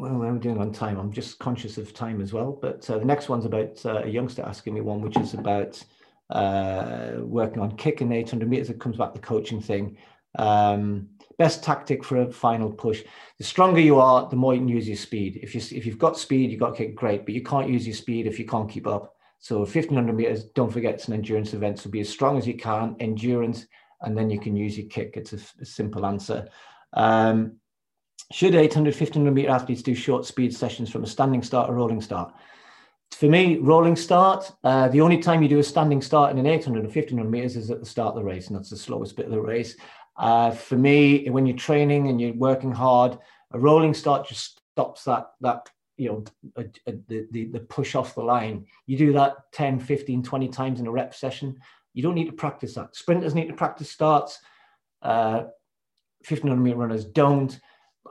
well, 0.00 0.14
we're 0.14 0.38
doing 0.38 0.58
on 0.58 0.72
time. 0.72 0.98
I'm 0.98 1.12
just 1.12 1.38
conscious 1.38 1.78
of 1.78 1.92
time 1.92 2.20
as 2.20 2.32
well. 2.32 2.58
But 2.60 2.88
uh, 2.88 2.98
the 2.98 3.04
next 3.04 3.28
one's 3.28 3.44
about 3.44 3.84
uh, 3.84 4.02
a 4.04 4.08
youngster 4.08 4.42
asking 4.42 4.74
me 4.74 4.80
one, 4.80 5.02
which 5.02 5.16
is 5.16 5.34
about 5.34 5.82
uh, 6.30 7.12
working 7.18 7.60
on 7.60 7.76
kick 7.76 8.00
and 8.00 8.12
800 8.12 8.48
meters. 8.48 8.70
It 8.70 8.80
comes 8.80 8.96
back 8.96 9.14
to 9.14 9.20
the 9.20 9.26
coaching 9.26 9.60
thing. 9.60 9.96
Um, 10.38 11.08
best 11.38 11.62
tactic 11.62 12.04
for 12.04 12.22
a 12.22 12.32
final 12.32 12.70
push. 12.70 13.02
The 13.38 13.44
stronger 13.44 13.80
you 13.80 13.98
are, 13.98 14.28
the 14.28 14.36
more 14.36 14.54
you 14.54 14.60
can 14.60 14.68
use 14.68 14.88
your 14.88 14.96
speed. 14.96 15.38
If 15.42 15.54
you 15.54 15.60
if 15.76 15.84
you've 15.84 15.98
got 15.98 16.18
speed, 16.18 16.50
you've 16.50 16.60
got 16.60 16.76
kick, 16.76 16.94
great. 16.94 17.24
But 17.24 17.34
you 17.34 17.42
can't 17.42 17.68
use 17.68 17.86
your 17.86 17.96
speed 17.96 18.26
if 18.26 18.38
you 18.38 18.46
can't 18.46 18.70
keep 18.70 18.86
up. 18.86 19.14
So 19.38 19.58
1500 19.58 20.14
meters, 20.14 20.44
don't 20.44 20.72
forget 20.72 20.94
it's 20.94 21.08
an 21.08 21.14
endurance 21.14 21.54
event. 21.54 21.78
So 21.78 21.90
be 21.90 22.00
as 22.00 22.08
strong 22.08 22.36
as 22.36 22.46
you 22.46 22.54
can, 22.54 22.94
endurance, 23.00 23.66
and 24.02 24.16
then 24.16 24.30
you 24.30 24.38
can 24.38 24.54
use 24.54 24.78
your 24.78 24.88
kick. 24.88 25.16
It's 25.16 25.32
a, 25.32 25.38
a 25.60 25.64
simple 25.64 26.04
answer. 26.04 26.48
Um, 26.92 27.56
should 28.32 28.54
800, 28.54 28.94
1500 28.94 29.32
meter 29.32 29.50
athletes 29.50 29.82
do 29.82 29.94
short 29.94 30.24
speed 30.24 30.54
sessions 30.54 30.90
from 30.90 31.04
a 31.04 31.06
standing 31.06 31.42
start 31.42 31.70
or 31.70 31.74
rolling 31.74 32.00
start? 32.00 32.32
For 33.12 33.26
me, 33.26 33.58
rolling 33.58 33.96
start, 33.96 34.50
uh, 34.62 34.88
the 34.88 35.00
only 35.00 35.18
time 35.18 35.42
you 35.42 35.48
do 35.48 35.58
a 35.58 35.64
standing 35.64 36.00
start 36.00 36.30
in 36.30 36.38
an 36.38 36.46
800 36.46 36.84
and 36.84 36.94
1500 36.94 37.28
meters 37.28 37.56
is 37.56 37.70
at 37.70 37.80
the 37.80 37.86
start 37.86 38.10
of 38.10 38.14
the 38.16 38.24
race, 38.24 38.48
and 38.48 38.56
that's 38.56 38.70
the 38.70 38.76
slowest 38.76 39.16
bit 39.16 39.26
of 39.26 39.32
the 39.32 39.40
race. 39.40 39.76
Uh, 40.16 40.50
for 40.50 40.76
me, 40.76 41.28
when 41.28 41.46
you're 41.46 41.56
training 41.56 42.08
and 42.08 42.20
you're 42.20 42.34
working 42.34 42.72
hard, 42.72 43.18
a 43.52 43.58
rolling 43.58 43.94
start 43.94 44.28
just 44.28 44.60
stops 44.72 45.04
that, 45.04 45.30
that 45.40 45.68
you 45.96 46.08
know, 46.08 46.24
a, 46.56 46.64
a, 46.86 46.92
the, 47.08 47.44
the 47.46 47.60
push 47.68 47.94
off 47.94 48.14
the 48.14 48.22
line. 48.22 48.64
You 48.86 48.96
do 48.96 49.12
that 49.14 49.52
10, 49.52 49.80
15, 49.80 50.22
20 50.22 50.48
times 50.48 50.80
in 50.80 50.86
a 50.86 50.90
rep 50.90 51.14
session. 51.14 51.58
You 51.92 52.02
don't 52.02 52.14
need 52.14 52.26
to 52.26 52.32
practice 52.32 52.74
that. 52.74 52.96
Sprinters 52.96 53.34
need 53.34 53.48
to 53.48 53.54
practice 53.54 53.90
starts. 53.90 54.38
Uh, 55.02 55.44
1500 56.28 56.56
meter 56.62 56.76
runners 56.76 57.04
don't 57.04 57.58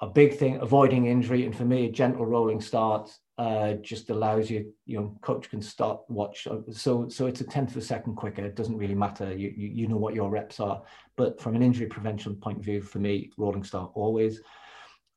a 0.01 0.07
big 0.07 0.37
thing, 0.37 0.59
avoiding 0.61 1.07
injury. 1.07 1.45
And 1.45 1.55
for 1.55 1.65
me, 1.65 1.85
a 1.85 1.91
gentle 1.91 2.25
rolling 2.25 2.61
start 2.61 3.11
uh, 3.37 3.73
just 3.75 4.09
allows 4.09 4.49
you, 4.49 4.73
you 4.85 4.99
know, 4.99 5.17
coach 5.21 5.49
can 5.49 5.61
start 5.61 6.01
watch. 6.09 6.47
So, 6.71 7.07
so 7.09 7.27
it's 7.27 7.41
a 7.41 7.45
tenth 7.45 7.71
of 7.71 7.77
a 7.77 7.81
second 7.81 8.15
quicker. 8.15 8.45
It 8.45 8.55
doesn't 8.55 8.77
really 8.77 8.95
matter. 8.95 9.33
You, 9.33 9.53
you, 9.55 9.67
you 9.69 9.87
know 9.87 9.97
what 9.97 10.13
your 10.13 10.29
reps 10.29 10.59
are. 10.59 10.81
But 11.15 11.39
from 11.39 11.55
an 11.55 11.63
injury 11.63 11.87
prevention 11.87 12.35
point 12.35 12.59
of 12.59 12.65
view, 12.65 12.81
for 12.81 12.99
me, 12.99 13.31
rolling 13.37 13.63
start 13.63 13.91
always. 13.93 14.41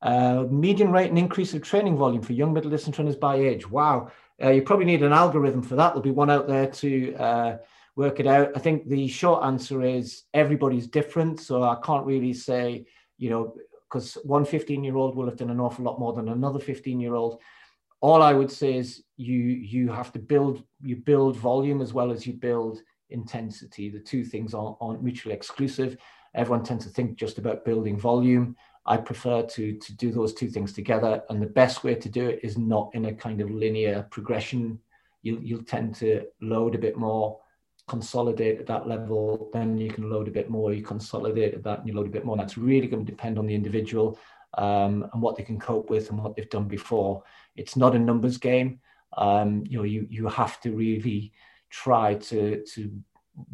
Uh, 0.00 0.44
median 0.50 0.90
rate 0.90 1.10
and 1.10 1.18
increase 1.18 1.54
of 1.54 1.62
training 1.62 1.96
volume 1.96 2.22
for 2.22 2.32
young 2.32 2.52
middle 2.52 2.70
distance 2.70 2.98
runners 2.98 3.16
by 3.16 3.36
age. 3.36 3.68
Wow. 3.70 4.10
Uh, 4.42 4.50
you 4.50 4.62
probably 4.62 4.86
need 4.86 5.02
an 5.02 5.12
algorithm 5.12 5.62
for 5.62 5.76
that. 5.76 5.90
There'll 5.90 6.02
be 6.02 6.10
one 6.10 6.30
out 6.30 6.48
there 6.48 6.66
to 6.66 7.14
uh, 7.14 7.56
work 7.94 8.18
it 8.18 8.26
out. 8.26 8.50
I 8.56 8.58
think 8.58 8.88
the 8.88 9.06
short 9.06 9.44
answer 9.44 9.82
is 9.82 10.24
everybody's 10.34 10.86
different. 10.86 11.40
So 11.40 11.62
I 11.62 11.76
can't 11.84 12.06
really 12.06 12.32
say, 12.32 12.86
you 13.18 13.30
know, 13.30 13.54
because 13.92 14.14
one 14.24 14.44
15 14.44 14.82
year 14.82 14.96
old 14.96 15.14
will 15.14 15.26
have 15.26 15.36
done 15.36 15.50
an 15.50 15.60
awful 15.60 15.84
lot 15.84 16.00
more 16.00 16.14
than 16.14 16.30
another 16.30 16.58
15 16.58 16.98
year 16.98 17.14
old 17.14 17.40
all 18.00 18.22
i 18.22 18.32
would 18.32 18.50
say 18.50 18.76
is 18.76 19.04
you 19.16 19.38
you 19.38 19.90
have 19.90 20.10
to 20.12 20.18
build 20.18 20.64
you 20.80 20.96
build 20.96 21.36
volume 21.36 21.82
as 21.82 21.92
well 21.92 22.10
as 22.10 22.26
you 22.26 22.32
build 22.32 22.80
intensity. 23.12 23.88
The 23.88 24.00
two 24.00 24.24
things 24.24 24.54
aren't, 24.54 24.76
aren't 24.80 25.02
mutually 25.02 25.34
exclusive. 25.34 25.96
Everyone 26.34 26.64
tends 26.64 26.84
to 26.86 26.90
think 26.90 27.16
just 27.16 27.38
about 27.38 27.64
building 27.64 27.98
volume. 27.98 28.56
I 28.84 28.96
prefer 28.96 29.42
to 29.42 29.78
to 29.78 29.96
do 29.96 30.10
those 30.10 30.34
two 30.34 30.48
things 30.48 30.72
together 30.72 31.22
and 31.28 31.40
the 31.40 31.46
best 31.46 31.84
way 31.84 31.94
to 31.94 32.08
do 32.08 32.28
it 32.28 32.40
is 32.42 32.58
not 32.58 32.90
in 32.94 33.04
a 33.04 33.14
kind 33.14 33.40
of 33.40 33.50
linear 33.50 34.06
progression. 34.10 34.80
You, 35.22 35.38
you'll 35.40 35.62
tend 35.62 35.94
to 35.96 36.26
load 36.40 36.74
a 36.74 36.78
bit 36.78 36.96
more 36.96 37.38
consolidate 37.88 38.58
at 38.60 38.66
that 38.66 38.86
level, 38.88 39.50
then 39.52 39.76
you 39.76 39.90
can 39.90 40.10
load 40.10 40.28
a 40.28 40.30
bit 40.30 40.48
more. 40.48 40.72
You 40.72 40.82
consolidate 40.82 41.54
at 41.54 41.62
that 41.64 41.80
and 41.80 41.88
you 41.88 41.94
load 41.94 42.06
a 42.06 42.10
bit 42.10 42.24
more. 42.24 42.34
And 42.34 42.42
that's 42.42 42.58
really 42.58 42.86
going 42.86 43.04
to 43.04 43.10
depend 43.10 43.38
on 43.38 43.46
the 43.46 43.54
individual 43.54 44.18
um, 44.54 45.08
and 45.12 45.22
what 45.22 45.36
they 45.36 45.42
can 45.42 45.58
cope 45.58 45.90
with 45.90 46.10
and 46.10 46.22
what 46.22 46.36
they've 46.36 46.48
done 46.50 46.68
before. 46.68 47.22
It's 47.56 47.76
not 47.76 47.94
a 47.94 47.98
numbers 47.98 48.38
game. 48.38 48.80
Um, 49.16 49.64
you 49.68 49.78
know, 49.78 49.84
you 49.84 50.06
you 50.08 50.26
have 50.28 50.60
to 50.62 50.72
really 50.72 51.32
try 51.70 52.14
to 52.14 52.62
to 52.74 52.90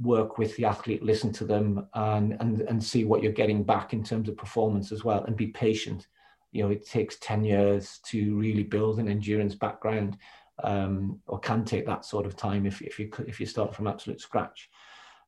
work 0.00 0.38
with 0.38 0.56
the 0.56 0.64
athlete, 0.64 1.02
listen 1.02 1.32
to 1.32 1.44
them, 1.44 1.86
and 1.94 2.36
and 2.40 2.60
and 2.62 2.82
see 2.82 3.04
what 3.04 3.22
you're 3.22 3.32
getting 3.32 3.64
back 3.64 3.92
in 3.92 4.04
terms 4.04 4.28
of 4.28 4.36
performance 4.36 4.92
as 4.92 5.04
well, 5.04 5.24
and 5.24 5.36
be 5.36 5.48
patient. 5.48 6.06
You 6.52 6.62
know, 6.62 6.70
it 6.70 6.86
takes 6.86 7.16
ten 7.16 7.44
years 7.44 7.98
to 8.06 8.36
really 8.36 8.62
build 8.62 8.98
an 8.98 9.08
endurance 9.08 9.54
background 9.54 10.16
um, 10.62 11.20
or 11.26 11.38
can 11.38 11.64
take 11.64 11.86
that 11.86 12.04
sort 12.04 12.26
of 12.26 12.36
time 12.36 12.66
if, 12.66 12.82
if 12.82 12.98
you 12.98 13.10
if 13.26 13.40
you 13.40 13.46
start 13.46 13.74
from 13.74 13.86
absolute 13.86 14.20
scratch. 14.20 14.68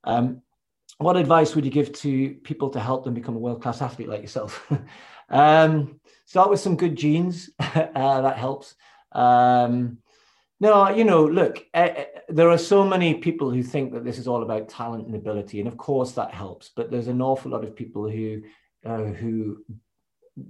Um, 0.04 0.42
what 0.98 1.16
advice 1.16 1.54
would 1.54 1.64
you 1.64 1.70
give 1.70 1.92
to 1.92 2.34
people 2.42 2.70
to 2.70 2.80
help 2.80 3.04
them 3.04 3.14
become 3.14 3.36
a 3.36 3.38
world 3.38 3.62
class 3.62 3.80
athlete 3.80 4.08
like 4.08 4.22
yourself? 4.22 4.70
um, 5.30 6.00
start 6.26 6.50
with 6.50 6.60
some 6.60 6.76
good 6.76 6.96
genes, 6.96 7.50
uh, 7.60 8.20
that 8.20 8.36
helps. 8.36 8.74
Um, 9.12 9.98
No, 10.60 10.90
you 10.90 11.04
know, 11.04 11.24
look, 11.24 11.64
uh, 11.72 11.88
there 12.28 12.50
are 12.50 12.58
so 12.58 12.84
many 12.84 13.14
people 13.14 13.50
who 13.50 13.62
think 13.62 13.92
that 13.92 14.04
this 14.04 14.18
is 14.18 14.28
all 14.28 14.42
about 14.42 14.68
talent 14.68 15.06
and 15.06 15.16
ability, 15.16 15.58
and 15.58 15.68
of 15.68 15.78
course 15.78 16.12
that 16.12 16.34
helps. 16.34 16.70
But 16.76 16.90
there's 16.90 17.08
an 17.08 17.22
awful 17.22 17.50
lot 17.50 17.64
of 17.64 17.74
people 17.74 18.10
who 18.10 18.42
uh, 18.84 19.04
who 19.20 19.64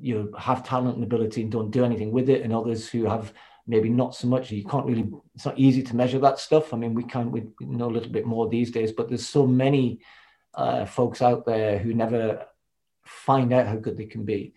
you 0.01 0.15
know 0.15 0.39
have 0.39 0.67
talent 0.67 0.97
and 0.97 1.05
ability 1.05 1.43
and 1.43 1.53
don't 1.53 1.71
do 1.71 1.85
anything 1.85 2.11
with 2.11 2.29
it, 2.29 2.43
and 2.43 2.53
others 2.53 2.89
who 2.89 3.05
have 3.05 3.33
maybe 3.71 3.89
not 3.89 4.15
so 4.15 4.27
much. 4.27 4.51
You 4.51 4.65
can't 4.65 4.87
really. 4.87 5.09
It's 5.35 5.47
not 5.47 5.59
easy 5.59 5.83
to 5.85 5.97
measure 5.97 6.19
that 6.19 6.39
stuff. 6.39 6.75
I 6.75 6.77
mean, 6.77 6.95
we 6.95 7.05
can 7.05 7.31
we 7.31 7.45
know 7.61 7.89
a 7.89 7.97
little 7.97 8.13
bit 8.13 8.27
more 8.27 8.49
these 8.49 8.71
days, 8.71 8.93
but 8.93 9.09
there's 9.09 9.27
so 9.27 9.47
many 9.47 10.01
uh, 10.55 10.85
folks 10.85 11.23
out 11.23 11.47
there 11.47 11.79
who 11.79 11.95
never 11.95 12.47
find 13.05 13.53
out 13.53 13.67
how 13.67 13.77
good 13.77 13.97
they 13.97 14.07
can 14.07 14.25
be 14.25 14.53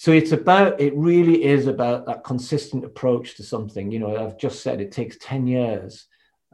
so 0.00 0.12
it's 0.12 0.32
about 0.32 0.80
it 0.80 0.94
really 0.96 1.44
is 1.44 1.66
about 1.66 2.06
that 2.06 2.24
consistent 2.24 2.86
approach 2.86 3.36
to 3.36 3.42
something 3.42 3.90
you 3.90 3.98
know 3.98 4.16
i've 4.16 4.38
just 4.38 4.62
said 4.62 4.80
it 4.80 4.92
takes 4.92 5.18
10 5.20 5.46
years 5.46 6.06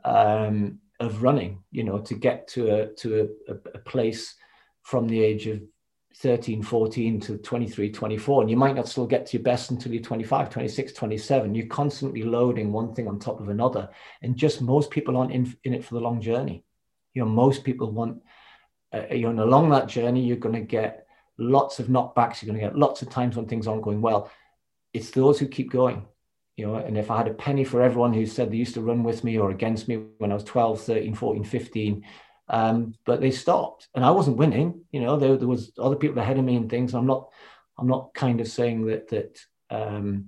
um, 0.04 0.78
of 0.98 1.22
running 1.22 1.62
you 1.70 1.84
know 1.84 1.98
to 1.98 2.14
get 2.14 2.48
to 2.48 2.74
a 2.74 2.86
to 2.94 3.30
a, 3.48 3.52
a, 3.74 3.78
place 3.78 4.34
from 4.82 5.06
the 5.06 5.22
age 5.22 5.46
of 5.46 5.60
13 6.18 6.62
14 6.62 7.20
to 7.20 7.36
23 7.38 7.90
24 7.90 8.42
and 8.42 8.50
you 8.50 8.56
might 8.56 8.74
not 8.74 8.88
still 8.88 9.06
get 9.06 9.26
to 9.26 9.36
your 9.36 9.44
best 9.44 9.70
until 9.70 9.92
you're 9.92 10.02
25 10.02 10.48
26 10.48 10.92
27 10.94 11.54
you're 11.54 11.66
constantly 11.66 12.22
loading 12.22 12.72
one 12.72 12.94
thing 12.94 13.06
on 13.06 13.18
top 13.18 13.38
of 13.38 13.50
another 13.50 13.88
and 14.22 14.36
just 14.36 14.62
most 14.62 14.90
people 14.90 15.16
aren't 15.16 15.32
in, 15.32 15.54
in 15.64 15.74
it 15.74 15.84
for 15.84 15.94
the 15.94 16.00
long 16.00 16.20
journey 16.20 16.64
you 17.12 17.22
know 17.22 17.28
most 17.28 17.64
people 17.64 17.90
want 17.90 18.22
uh, 18.94 19.02
you 19.10 19.30
know 19.30 19.44
along 19.44 19.68
that 19.68 19.88
journey 19.88 20.24
you're 20.24 20.36
going 20.38 20.54
to 20.54 20.60
get 20.60 21.06
lots 21.38 21.78
of 21.78 21.86
knockbacks. 21.86 22.42
You're 22.42 22.52
going 22.52 22.60
to 22.60 22.68
get 22.68 22.78
lots 22.78 23.02
of 23.02 23.10
times 23.10 23.36
when 23.36 23.46
things 23.46 23.66
aren't 23.66 23.82
going 23.82 24.00
well. 24.00 24.30
It's 24.92 25.10
those 25.10 25.38
who 25.38 25.46
keep 25.46 25.70
going, 25.70 26.06
you 26.56 26.66
know. 26.66 26.76
And 26.76 26.96
if 26.96 27.10
I 27.10 27.18
had 27.18 27.28
a 27.28 27.34
penny 27.34 27.64
for 27.64 27.82
everyone 27.82 28.12
who 28.12 28.26
said 28.26 28.50
they 28.50 28.56
used 28.56 28.74
to 28.74 28.80
run 28.80 29.02
with 29.02 29.24
me 29.24 29.38
or 29.38 29.50
against 29.50 29.88
me 29.88 29.96
when 30.18 30.30
I 30.30 30.34
was 30.34 30.44
12, 30.44 30.80
13, 30.80 31.14
14, 31.14 31.44
15, 31.44 32.04
um, 32.48 32.94
but 33.04 33.20
they 33.20 33.30
stopped 33.30 33.88
and 33.94 34.04
I 34.04 34.10
wasn't 34.10 34.36
winning, 34.36 34.82
you 34.92 35.00
know, 35.00 35.16
there, 35.16 35.36
there 35.36 35.48
was 35.48 35.72
other 35.78 35.96
people 35.96 36.20
ahead 36.20 36.38
of 36.38 36.44
me 36.44 36.56
and 36.56 36.70
things. 36.70 36.94
I'm 36.94 37.06
not, 37.06 37.30
I'm 37.78 37.88
not 37.88 38.14
kind 38.14 38.40
of 38.40 38.48
saying 38.48 38.86
that, 38.86 39.08
that, 39.08 39.40
um, 39.70 40.26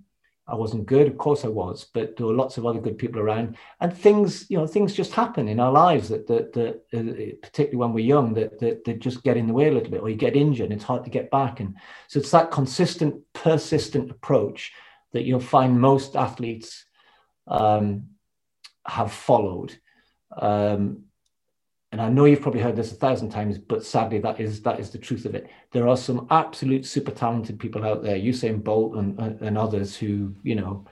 I 0.50 0.54
wasn't 0.54 0.86
good. 0.86 1.06
Of 1.06 1.18
course 1.18 1.44
I 1.44 1.48
was, 1.48 1.86
but 1.92 2.16
there 2.16 2.26
were 2.26 2.32
lots 2.32 2.56
of 2.56 2.64
other 2.64 2.80
good 2.80 2.96
people 2.96 3.20
around, 3.20 3.58
and 3.82 3.94
things, 3.94 4.46
you 4.48 4.56
know, 4.56 4.66
things 4.66 4.94
just 4.94 5.12
happen 5.12 5.46
in 5.46 5.60
our 5.60 5.70
lives 5.70 6.08
that 6.08 6.26
that, 6.26 6.54
that 6.54 6.76
uh, 6.94 7.36
particularly 7.42 7.76
when 7.76 7.92
we're 7.92 8.04
young, 8.06 8.32
that, 8.32 8.58
that 8.60 8.82
that 8.84 8.98
just 8.98 9.22
get 9.22 9.36
in 9.36 9.46
the 9.46 9.52
way 9.52 9.68
a 9.68 9.72
little 9.72 9.90
bit, 9.90 10.00
or 10.00 10.08
you 10.08 10.16
get 10.16 10.36
injured, 10.36 10.70
and 10.70 10.72
it's 10.72 10.84
hard 10.84 11.04
to 11.04 11.10
get 11.10 11.30
back. 11.30 11.60
And 11.60 11.76
so 12.08 12.18
it's 12.18 12.30
that 12.30 12.50
consistent, 12.50 13.16
persistent 13.34 14.10
approach 14.10 14.72
that 15.12 15.24
you'll 15.24 15.40
find 15.40 15.78
most 15.78 16.16
athletes 16.16 16.86
um, 17.46 18.04
have 18.86 19.12
followed. 19.12 19.78
Um, 20.34 21.07
and 21.90 22.02
I 22.02 22.10
know 22.10 22.26
you've 22.26 22.42
probably 22.42 22.60
heard 22.60 22.76
this 22.76 22.92
a 22.92 22.96
thousand 22.96 23.30
times, 23.30 23.56
but 23.56 23.84
sadly, 23.84 24.18
that 24.18 24.38
is 24.40 24.60
that 24.62 24.78
is 24.78 24.90
the 24.90 24.98
truth 24.98 25.24
of 25.24 25.34
it. 25.34 25.48
There 25.72 25.88
are 25.88 25.96
some 25.96 26.26
absolute 26.30 26.84
super 26.84 27.10
talented 27.10 27.58
people 27.58 27.84
out 27.84 28.02
there, 28.02 28.16
Usain 28.16 28.62
Bolt 28.62 28.96
and, 28.96 29.18
and 29.40 29.56
others 29.56 29.96
who, 29.96 30.34
you 30.42 30.54
know, 30.54 30.84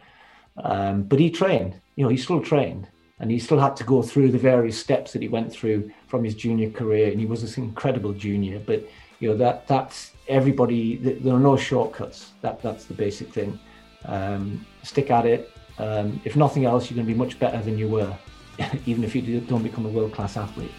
um, 0.63 1.03
but 1.03 1.19
he 1.19 1.31
trained. 1.31 1.81
You 1.97 2.05
know, 2.05 2.09
he 2.09 2.17
still 2.17 2.41
trained, 2.41 2.89
and 3.21 3.31
he 3.31 3.39
still 3.39 3.59
had 3.59 3.77
to 3.77 3.85
go 3.85 4.01
through 4.03 4.31
the 4.31 4.39
various 4.39 4.79
steps 4.79 5.13
that 5.13 5.21
he 5.21 5.29
went 5.29 5.53
through 5.53 5.91
from 6.09 6.25
his 6.25 6.35
junior 6.35 6.71
career, 6.71 7.11
and 7.11 7.21
he 7.21 7.27
was 7.27 7.43
this 7.43 7.59
incredible 7.59 8.15
junior. 8.15 8.59
But 8.59 8.89
you 9.21 9.29
know 9.29 9.37
that 9.37 9.67
that's 9.69 10.13
everybody. 10.29 10.97
There 10.97 11.35
are 11.35 11.41
no 11.41 11.59
shortcuts. 11.59 12.33
That 12.41 12.63
that's 12.63 12.87
the 12.87 12.95
basic 12.95 13.33
thing. 13.33 13.59
Um, 14.07 14.65
stick 14.83 15.11
at 15.11 15.27
it. 15.27 15.51
Um, 15.79 16.23
if 16.25 16.37
nothing 16.37 16.65
else, 16.65 16.91
you're 16.91 16.97
going 16.97 17.07
to 17.07 17.13
be 17.13 17.19
much 17.19 17.39
better 17.39 17.61
than 17.61 17.77
you 17.77 17.89
were, 17.89 18.17
even 18.87 19.05
if 19.05 19.15
you 19.15 19.41
don't 19.41 19.63
become 19.63 19.87
a 19.87 19.89
world 19.89 20.13
class 20.13 20.37
athlete. 20.37 20.73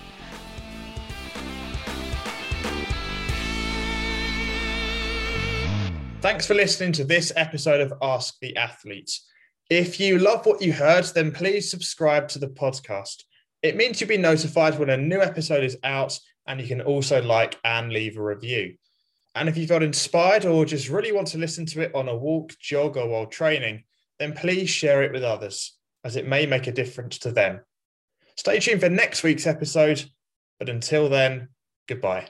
Thanks 6.22 6.48
for 6.48 6.56
listening 6.56 6.92
to 6.94 7.04
this 7.04 7.32
episode 7.36 7.80
of 7.80 7.94
Ask 8.02 8.40
the 8.42 8.58
Athletes. 8.58 9.28
If 9.70 10.00
you 10.00 10.18
love 10.18 10.46
what 10.46 10.62
you 10.62 10.74
heard, 10.74 11.06
then 11.14 11.32
please 11.32 11.70
subscribe 11.70 12.28
to 12.30 12.40
the 12.40 12.48
podcast. 12.48 13.24
It 13.62 13.76
means 13.76 14.02
you'll 14.02 14.08
be 14.08 14.18
notified 14.18 14.80
when 14.80 14.90
a 14.90 14.98
new 14.98 15.22
episode 15.22 15.64
is 15.64 15.78
out, 15.84 16.20
and 16.48 16.60
you 16.60 16.68
can 16.68 16.82
also 16.82 17.22
like 17.22 17.60
and 17.64 17.94
leave 17.94 18.18
a 18.18 18.24
review. 18.24 18.76
And 19.36 19.48
if 19.48 19.58
you 19.58 19.68
felt 19.68 19.84
inspired 19.84 20.46
or 20.46 20.66
just 20.66 20.90
really 20.90 21.12
want 21.12 21.28
to 21.28 21.38
listen 21.38 21.66
to 21.68 21.82
it 21.82 21.94
on 21.94 22.10
a 22.10 22.16
walk, 22.16 22.58
jog, 22.60 22.98
or 22.98 23.08
while 23.08 23.28
training, 23.28 23.84
then 24.20 24.34
please 24.34 24.70
share 24.70 25.04
it 25.04 25.12
with 25.12 25.24
others, 25.24 25.78
as 26.04 26.16
it 26.16 26.28
may 26.28 26.46
make 26.46 26.66
a 26.68 26.72
difference 26.72 27.20
to 27.20 27.32
them. 27.32 27.60
Stay 28.38 28.60
tuned 28.60 28.82
for 28.82 28.90
next 28.90 29.24
week's 29.24 29.48
episode, 29.48 30.10
but 30.60 30.70
until 30.70 31.10
then, 31.10 31.50
goodbye. 31.88 32.28